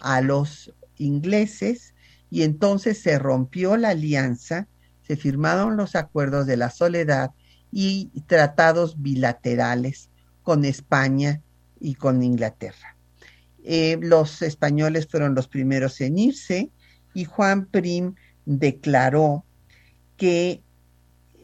[0.00, 1.94] a los ingleses
[2.30, 4.66] y entonces se rompió la alianza,
[5.06, 7.30] se firmaron los acuerdos de la soledad
[7.70, 10.10] y tratados bilaterales
[10.42, 11.42] con España
[11.78, 12.96] y con Inglaterra.
[13.68, 16.70] Eh, los españoles fueron los primeros en irse
[17.16, 18.14] y Juan Prim
[18.44, 19.46] declaró
[20.18, 20.62] que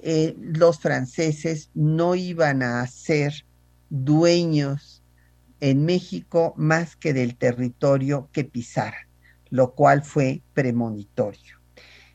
[0.02, 3.46] eh, los franceses no iban a hacer
[3.88, 5.02] dueños
[5.60, 9.08] en México más que del territorio que pisaran,
[9.48, 11.58] lo cual fue premonitorio.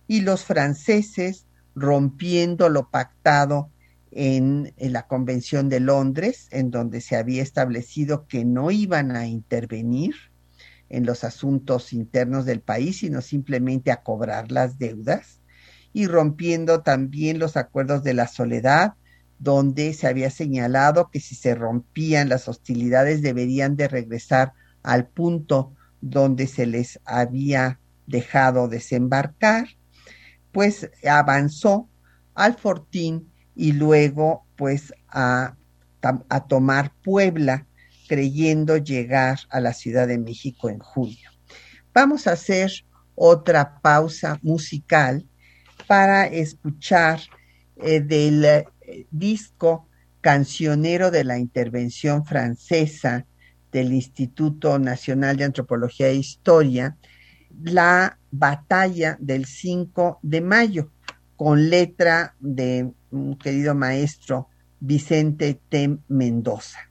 [0.06, 3.72] Y los franceses, rompiendo lo pactado
[4.12, 10.14] en, la Convención de Londres, en donde se había establecido que no iban a intervenir
[10.90, 15.42] en los asuntos internos del país, sino simplemente a cobrar las deudas,
[15.94, 18.94] y rompiendo también los acuerdos de la soledad,
[19.40, 25.74] donde se había señalado que si se rompían las hostilidades deberían de regresar al punto
[26.02, 29.68] donde se les había dejado desembarcar,
[30.52, 31.88] pues avanzó
[32.34, 35.56] al Fortín y luego pues a,
[36.02, 37.67] a tomar Puebla,
[38.08, 41.30] creyendo llegar a la Ciudad de México en julio.
[41.94, 42.72] Vamos a hacer
[43.16, 45.26] otra pausa musical
[45.88, 47.20] para escuchar
[47.78, 48.66] eh, del eh,
[49.12, 49.88] disco
[50.22, 53.26] cancionero de la intervención francesa
[53.72, 56.98] del Instituto Nacional de Antropología e Historia,
[57.64, 60.92] la batalla del 5 de mayo,
[61.36, 64.50] con letra de un querido maestro
[64.80, 65.98] Vicente T.
[66.08, 66.87] Mendoza.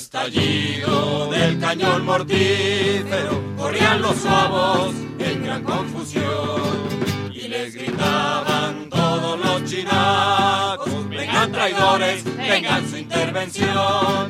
[0.00, 6.62] Estallido del cañón mortífero corrían los suavos en gran confusión
[7.30, 14.28] y les gritaban todos los chinacos, vengan traidores, vengan su intervención.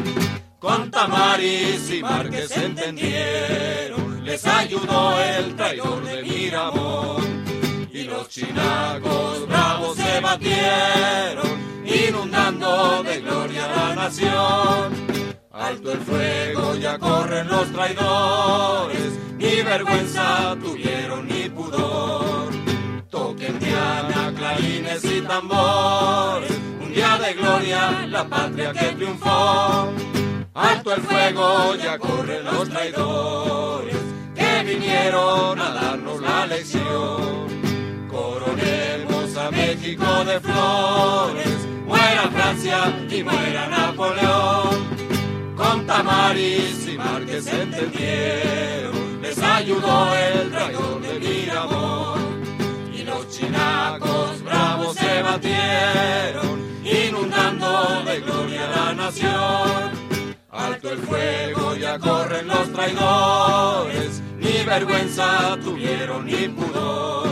[0.58, 7.44] Con Tamaris y Márquez entendieron, les ayudó el traidor de Miramón.
[7.92, 11.48] Y los chinacos bravos se batieron,
[11.86, 15.09] inundando de gloria la nación.
[15.60, 22.48] Alto el fuego, ya corren los traidores, ni vergüenza tuvieron ni pudor.
[23.10, 26.50] Toquen diana, clarines y tambores,
[26.80, 29.92] un día de gloria, la patria que triunfó.
[30.54, 33.96] Alto el fuego, ya corren los traidores,
[34.34, 38.08] que vinieron a darnos la lección.
[38.10, 44.99] Coronemos a México de flores, muera Francia y muera Napoleón
[45.70, 52.42] con Tamaris y Márquez entendieron, les ayudó el traidor de Miramón.
[52.92, 59.90] Y los chinacos bravos se batieron, inundando de gloria la nación.
[60.50, 67.28] Alto el fuego, ya corren los traidores, ni vergüenza tuvieron ni pudor.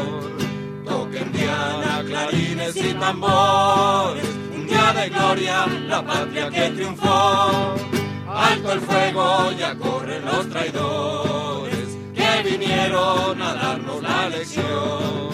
[0.84, 7.97] Toquen diana, clarines y tambores, un día de gloria, la patria que triunfó.
[8.30, 15.32] Alto el fuego, ya corren los traidores que vinieron a darnos la lección.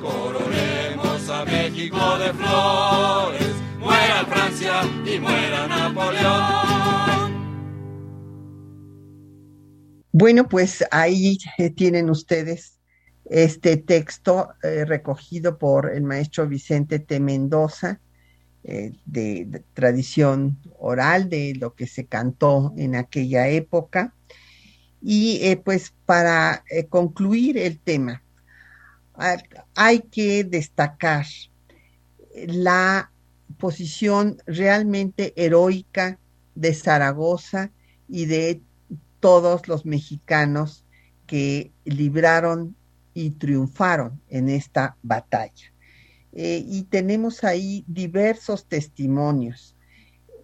[0.00, 7.18] Coronemos a México de flores, muera Francia y muera Napoleón.
[10.12, 11.38] Bueno, pues ahí
[11.74, 12.78] tienen ustedes
[13.24, 17.18] este texto eh, recogido por el maestro Vicente T.
[17.18, 18.00] Mendoza
[18.64, 24.14] eh, de, tradición oral de lo que se cantó en aquella época.
[25.00, 28.22] Y eh, pues para eh, concluir el tema,
[29.74, 31.26] hay que destacar
[32.46, 33.10] la
[33.58, 36.18] posición realmente heroica
[36.54, 37.70] de Zaragoza
[38.08, 38.60] y de
[39.20, 40.84] todos los mexicanos
[41.26, 42.76] que libraron
[43.14, 45.72] y triunfaron en esta batalla.
[46.32, 49.76] Eh, y tenemos ahí diversos testimonios.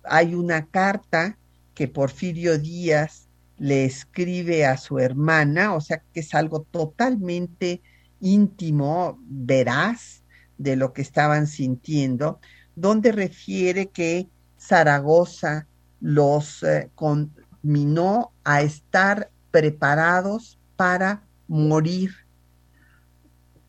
[0.04, 1.38] Hay una carta
[1.74, 3.28] que Porfirio Díaz
[3.58, 7.82] le escribe a su hermana, o sea que es algo totalmente
[8.20, 10.24] íntimo, veraz
[10.58, 12.40] de lo que estaban sintiendo,
[12.74, 14.28] donde refiere que
[14.58, 15.66] Zaragoza
[16.00, 22.10] los eh, conminó a estar preparados para morir,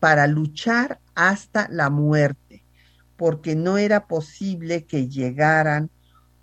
[0.00, 2.62] para luchar hasta la muerte,
[3.16, 5.90] porque no era posible que llegaran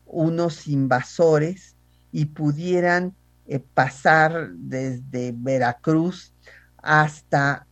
[0.05, 1.77] unos invasores
[2.11, 3.15] y pudieran
[3.47, 6.33] eh, pasar desde Veracruz
[6.77, 7.65] hasta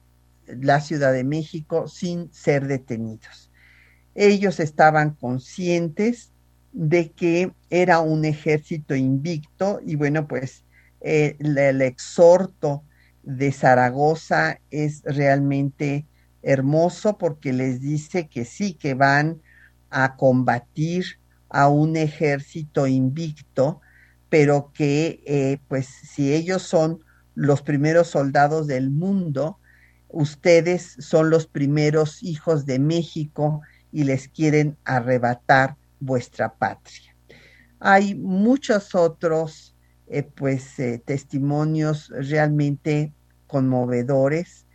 [0.47, 3.51] la Ciudad de México sin ser detenidos.
[4.15, 6.31] Ellos estaban conscientes
[6.71, 10.65] de que era un ejército invicto y bueno, pues
[11.01, 12.83] eh, el exhorto
[13.23, 16.05] de Zaragoza es realmente
[16.43, 19.41] hermoso porque les dice que sí, que van
[19.89, 21.05] a combatir
[21.49, 23.81] a un ejército invicto,
[24.29, 27.03] pero que eh, pues si ellos son
[27.35, 29.59] los primeros soldados del mundo,
[30.07, 33.61] ustedes son los primeros hijos de México
[33.91, 37.15] y les quieren arrebatar vuestra patria.
[37.79, 39.75] Hay muchos otros
[40.07, 43.13] eh, pues eh, testimonios realmente
[43.47, 44.65] conmovedores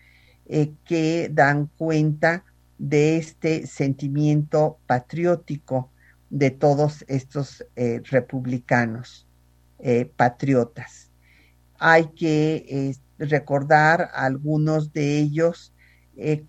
[0.48, 2.44] eh, que dan cuenta
[2.78, 5.90] de este sentimiento patriótico
[6.30, 9.26] de todos estos eh, republicanos
[9.80, 11.10] eh, patriotas.
[11.80, 15.74] Hay que recordar algunos de ellos,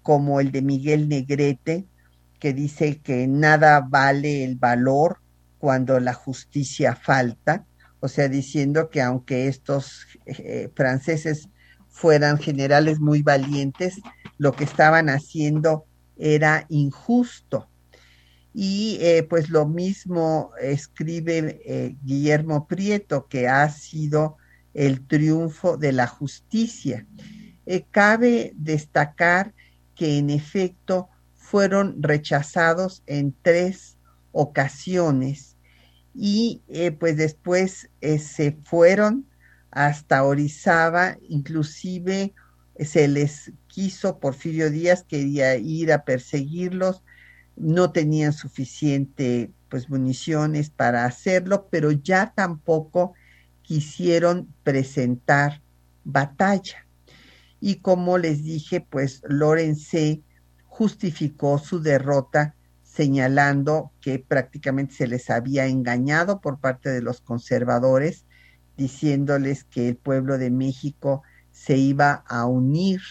[0.02, 1.86] como el de Miguel Negrete,
[2.39, 5.20] que dice que nada vale el valor
[5.58, 7.66] cuando la justicia falta,
[8.00, 10.06] o sea, diciendo que aunque estos
[10.76, 11.50] franceses
[11.98, 14.00] fueran generales muy valientes,
[14.38, 15.86] lo que estaban haciendo
[16.16, 17.68] era injusto.
[18.54, 24.38] Y eh, pues lo mismo escribe eh, Guillermo Prieto, que ha sido
[24.76, 27.08] el triunfo de la justicia.
[27.66, 29.56] Eh, cabe destacar
[29.95, 33.98] que en efecto fueron rechazados en tres
[34.32, 35.56] ocasiones
[36.14, 36.62] y
[37.00, 39.26] pues después se fueron
[39.72, 42.34] hasta Orizaba, inclusive
[42.80, 47.03] se les quiso, Porfirio Díaz quería ir a perseguirlos,
[47.55, 53.13] no tenían suficiente pues municiones para hacerlo, pero ya tampoco
[53.63, 55.61] quisieron presentar
[56.03, 56.86] batalla.
[57.59, 59.91] Y como les dije, pues Lorenz
[60.68, 68.26] justificó su derrota señalando que prácticamente se les había engañado por parte de los conservadores,
[68.78, 73.01] diciéndoles que el pueblo de México se iba a unir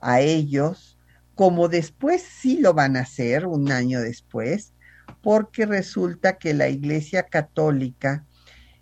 [0.00, 0.98] a ellos,
[1.34, 4.72] como después sí lo van a hacer un año después,
[5.22, 8.26] porque resulta que la Iglesia Católica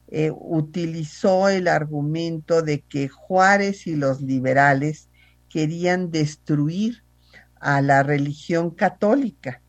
[0.09, 5.09] eh, utilizó el argumento de que Juárez y los liberales
[5.49, 7.05] querían destruir
[7.61, 9.63] a la religión católica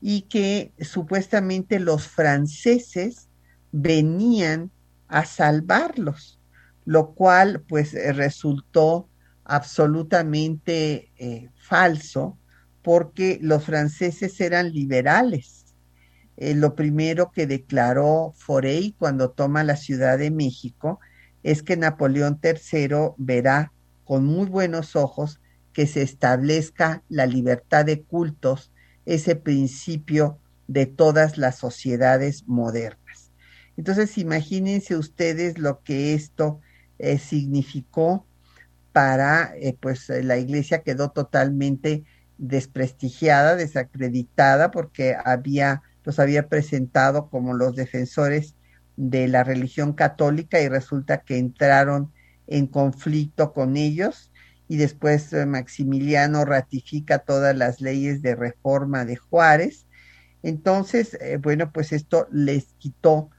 [0.00, 3.28] y que supuestamente los franceses
[3.72, 4.70] venían
[5.12, 6.40] a salvarlos
[6.84, 9.08] lo cual pues eh, resultó
[9.44, 12.38] absolutamente eh, falso
[12.82, 15.64] porque los franceses eran liberales.
[16.36, 20.98] Eh, lo primero que declaró Forey cuando toma la Ciudad de México
[21.42, 23.72] es que Napoleón III verá
[24.04, 25.40] con muy buenos ojos
[25.72, 28.72] que se establezca la libertad de cultos,
[29.06, 30.38] ese principio
[30.68, 33.01] de todas las sociedades modernas.
[33.76, 36.60] Entonces, imagínense ustedes lo que esto
[36.98, 38.26] eh, significó
[38.92, 42.04] para, eh, pues eh, la iglesia quedó totalmente
[42.38, 48.56] desprestigiada, desacreditada, porque había, los había presentado como los defensores
[48.96, 52.12] de la religión católica y resulta que entraron
[52.46, 54.30] en conflicto con ellos
[54.68, 59.86] y después Maximiliano ratifica todas las leyes de reforma de Juárez.
[60.42, 63.30] Entonces, bueno, pues esto les quitó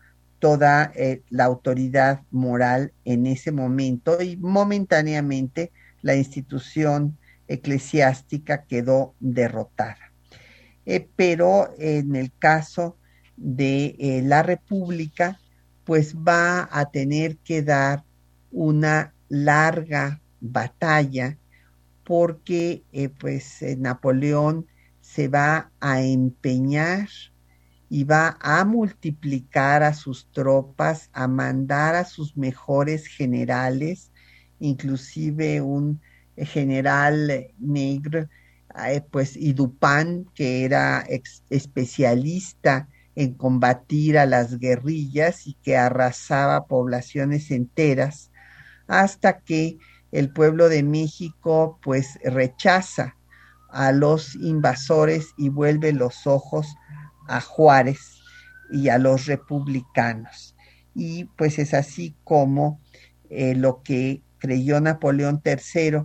[0.43, 5.71] toda eh, la autoridad moral en ese momento y momentáneamente
[6.01, 7.17] la institución
[7.47, 10.11] eclesiástica quedó derrotada.
[10.85, 12.97] Eh, pero en el caso
[13.37, 15.39] de eh, la República,
[15.85, 18.03] pues va a tener que dar
[18.51, 21.37] una larga batalla
[22.03, 22.83] porque
[23.17, 24.67] pues Napoleón
[24.99, 27.07] se va a empeñar
[27.93, 34.11] y va a multiplicar a sus tropas, a mandar a sus mejores generales,
[34.59, 36.01] inclusive un
[36.35, 38.27] general negro,
[38.83, 39.53] eh, pues y
[40.33, 41.05] que era
[41.51, 48.31] especialista en combatir a las guerrillas y que arrasaba poblaciones enteras,
[48.87, 49.77] hasta que
[50.11, 53.15] el pueblo de México pues rechaza
[53.69, 56.75] a los invasores y vuelve los ojos
[57.27, 57.99] a Juárez
[58.71, 60.55] y a los republicanos.
[60.95, 62.79] Y pues es así como
[63.29, 66.03] eh, lo que creyó Napoleón III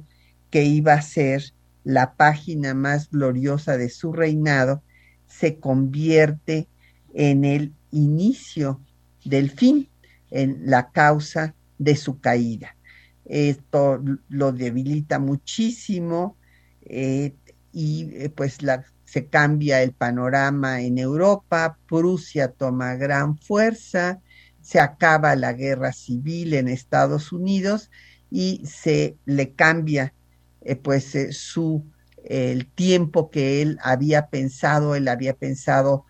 [0.51, 1.53] que iba a ser
[1.85, 4.83] la página más gloriosa de su reinado,
[5.27, 6.69] se convierte
[7.15, 8.81] en el inicio
[9.25, 9.89] del fin,
[10.31, 12.77] en la causa de su caída.
[13.25, 16.37] Esto lo debilita muchísimo
[16.83, 17.35] eh,
[17.73, 24.21] y eh, pues la se cambia el panorama en Europa, Prusia toma gran fuerza,
[24.61, 27.91] se acaba la guerra civil en Estados Unidos
[28.31, 30.13] y se le cambia
[30.61, 31.87] eh, pues eh, su
[32.23, 36.05] el tiempo que él había pensado, él había pensado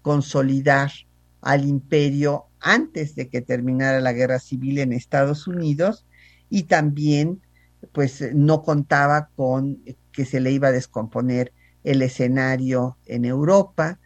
[0.00, 0.90] consolidar
[1.42, 6.06] al imperio antes de que terminara la guerra civil en Estados Unidos
[6.48, 7.42] y también
[7.92, 9.82] pues no contaba con
[10.12, 11.52] que se le iba a descomponer
[11.88, 13.98] el escenario en Europa,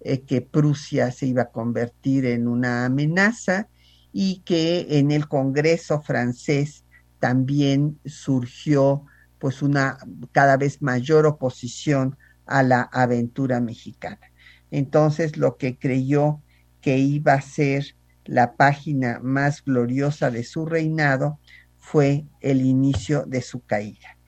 [0.00, 3.68] eh, que Prusia se iba a convertir en una amenaza
[4.12, 6.84] y que en el Congreso francés
[7.18, 9.06] también surgió
[9.38, 9.96] pues una
[10.32, 14.30] cada vez mayor oposición a la aventura mexicana.
[14.70, 16.42] Entonces lo que creyó
[16.82, 21.38] que iba a ser la página más gloriosa de su reinado
[21.78, 24.18] fue el inicio de su caída.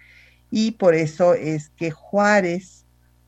[0.50, 2.81] Y por eso es que Juárez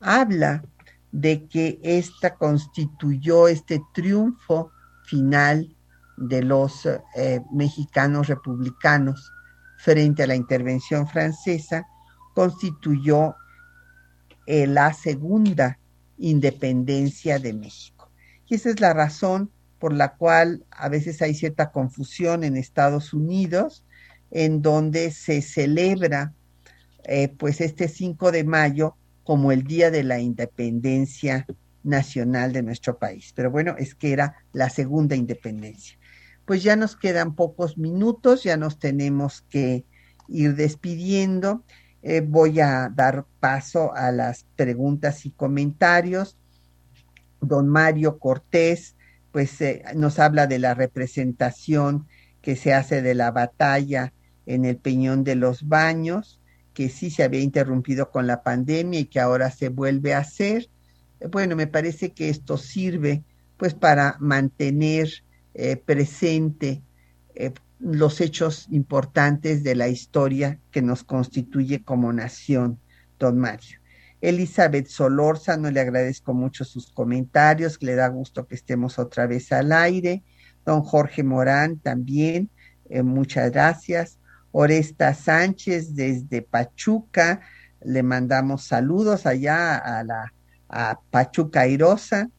[0.05, 0.63] habla
[1.11, 4.71] de que esta constituyó este triunfo
[5.05, 5.75] final
[6.17, 6.85] de los
[7.15, 9.31] eh, mexicanos republicanos
[9.77, 11.87] frente a la intervención francesa,
[12.33, 13.35] constituyó
[14.45, 15.79] eh, la segunda
[16.17, 18.11] independencia de México.
[18.47, 23.13] Y esa es la razón por la cual a veces hay cierta confusión en Estados
[23.13, 23.83] Unidos,
[24.31, 26.33] en donde se celebra
[27.03, 28.95] eh, pues este 5 de mayo
[29.25, 31.45] como el Día de la Independencia
[31.83, 33.33] Nacional de nuestro país.
[33.35, 35.97] Pero bueno, es que era la segunda independencia.
[36.45, 39.83] Pues ya nos quedan pocos minutos, ya nos tenemos que
[40.29, 41.63] ir despidiendo.
[42.03, 46.37] Eh, voy a dar paso a las preguntas y comentarios.
[47.41, 48.95] Don Mario Cortés,
[49.31, 52.07] pues eh, nos habla de la representación
[52.43, 54.13] que se hace de la batalla
[54.45, 56.39] en el Peñón de los Baños,
[56.75, 60.69] que sí se había interrumpido con la pandemia y que ahora se vuelve a hacer.
[61.31, 63.23] Bueno, me parece que esto sirve
[63.57, 65.09] pues para mantener
[65.53, 66.83] eh, presente
[67.33, 72.77] eh, los hechos importantes de la historia que nos constituye como nación,
[73.17, 73.79] don Mario.
[74.21, 79.71] Elizabeth no le agradezco mucho sus comentarios, le da gusto que estemos otra vez al
[79.71, 80.23] aire.
[80.65, 82.49] Don Jorge Morán también,
[82.89, 84.19] eh, muchas gracias.
[84.57, 87.41] Oresta Sánchez desde Pachuca,
[87.83, 90.31] le mandamos saludos allá a la
[90.69, 92.29] a Pachuca Airosa.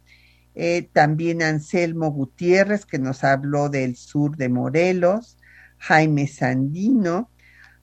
[0.55, 5.37] Eh, también Anselmo Gutiérrez, que nos habló del sur de Morelos.
[5.79, 7.31] Jaime Sandino,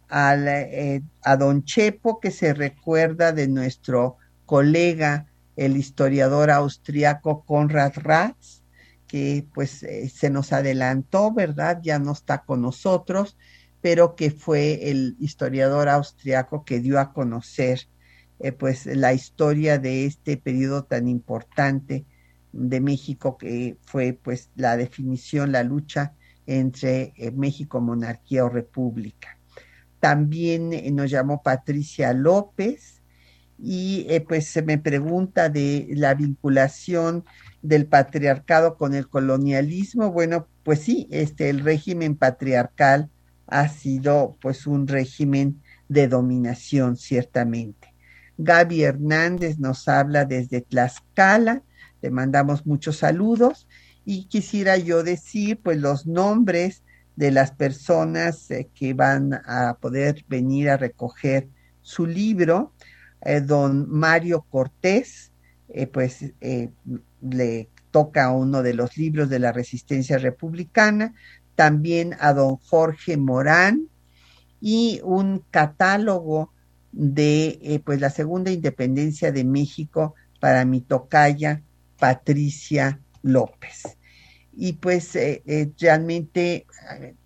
[0.09, 8.63] eh, a don Chepo, que se recuerda de nuestro colega, el historiador austriaco Konrad Ratz,
[9.05, 11.79] que pues eh, se nos adelantó, ¿verdad?
[11.83, 13.37] Ya no está con nosotros,
[13.83, 17.81] pero que fue el historiador austriaco que dio a conocer
[18.39, 22.05] eh, pues la historia de este periodo tan importante
[22.53, 26.13] de México que fue pues la definición, la lucha
[26.47, 29.37] entre eh, México, monarquía o república.
[29.99, 33.01] También eh, nos llamó Patricia López
[33.59, 37.25] y pues se me pregunta de la vinculación
[37.61, 40.09] del patriarcado con el colonialismo.
[40.09, 43.09] Bueno, pues sí, este el régimen patriarcal
[43.47, 47.93] ha sido pues un régimen de dominación, ciertamente.
[48.37, 51.63] Gaby Hernández nos habla desde Tlaxcala,
[52.01, 53.67] le mandamos muchos saludos
[54.05, 56.83] y quisiera yo decir pues los nombres
[57.15, 61.47] de las personas eh, que van a poder venir a recoger
[61.81, 62.73] su libro.
[63.21, 65.31] Eh, don Mario Cortés,
[65.69, 66.33] eh, pues
[67.21, 71.13] le toca uno de los libros de la resistencia republicana
[71.55, 73.87] también a don Jorge Morán
[74.61, 76.53] y un catálogo
[76.91, 81.61] de eh, pues la segunda independencia de México para mi tocaya
[81.99, 83.97] Patricia López.
[84.55, 86.67] Y pues eh, eh, realmente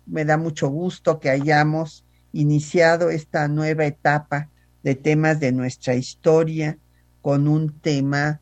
[0.06, 4.48] me da mucho gusto que hayamos iniciado esta nueva etapa
[4.82, 6.78] de temas de nuestra historia
[7.20, 8.40] con un tema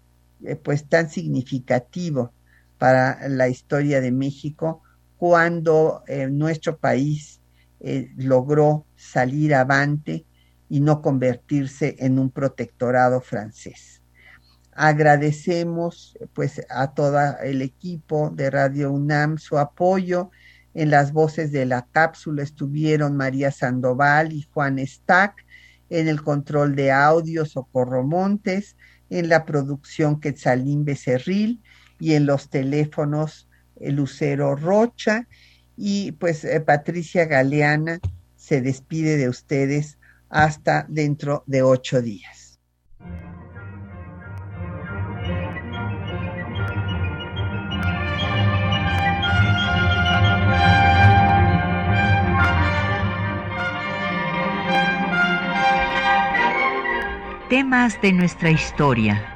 [0.63, 2.33] pues tan significativo
[2.79, 4.83] para la historia de México
[5.17, 7.41] cuando eh, nuestro país
[7.81, 10.25] eh, logró salir avante
[10.69, 14.03] y no convertirse en un protectorado francés.
[14.73, 20.31] Agradecemos pues a todo el equipo de Radio UNAM su apoyo.
[20.75, 25.47] En las voces de la cápsula estuvieron María Sandoval y Juan Stack,
[25.89, 28.77] en el control de audio Socorro Montes,
[29.09, 31.63] en la producción Quetzalín Becerril
[31.99, 33.46] y en los teléfonos
[33.81, 35.27] Lucero Rocha
[35.77, 38.01] y pues eh, Patricia Galeana
[38.37, 39.99] se despide de ustedes
[40.29, 42.59] hasta dentro de ocho días.
[57.49, 59.36] Temas de nuestra historia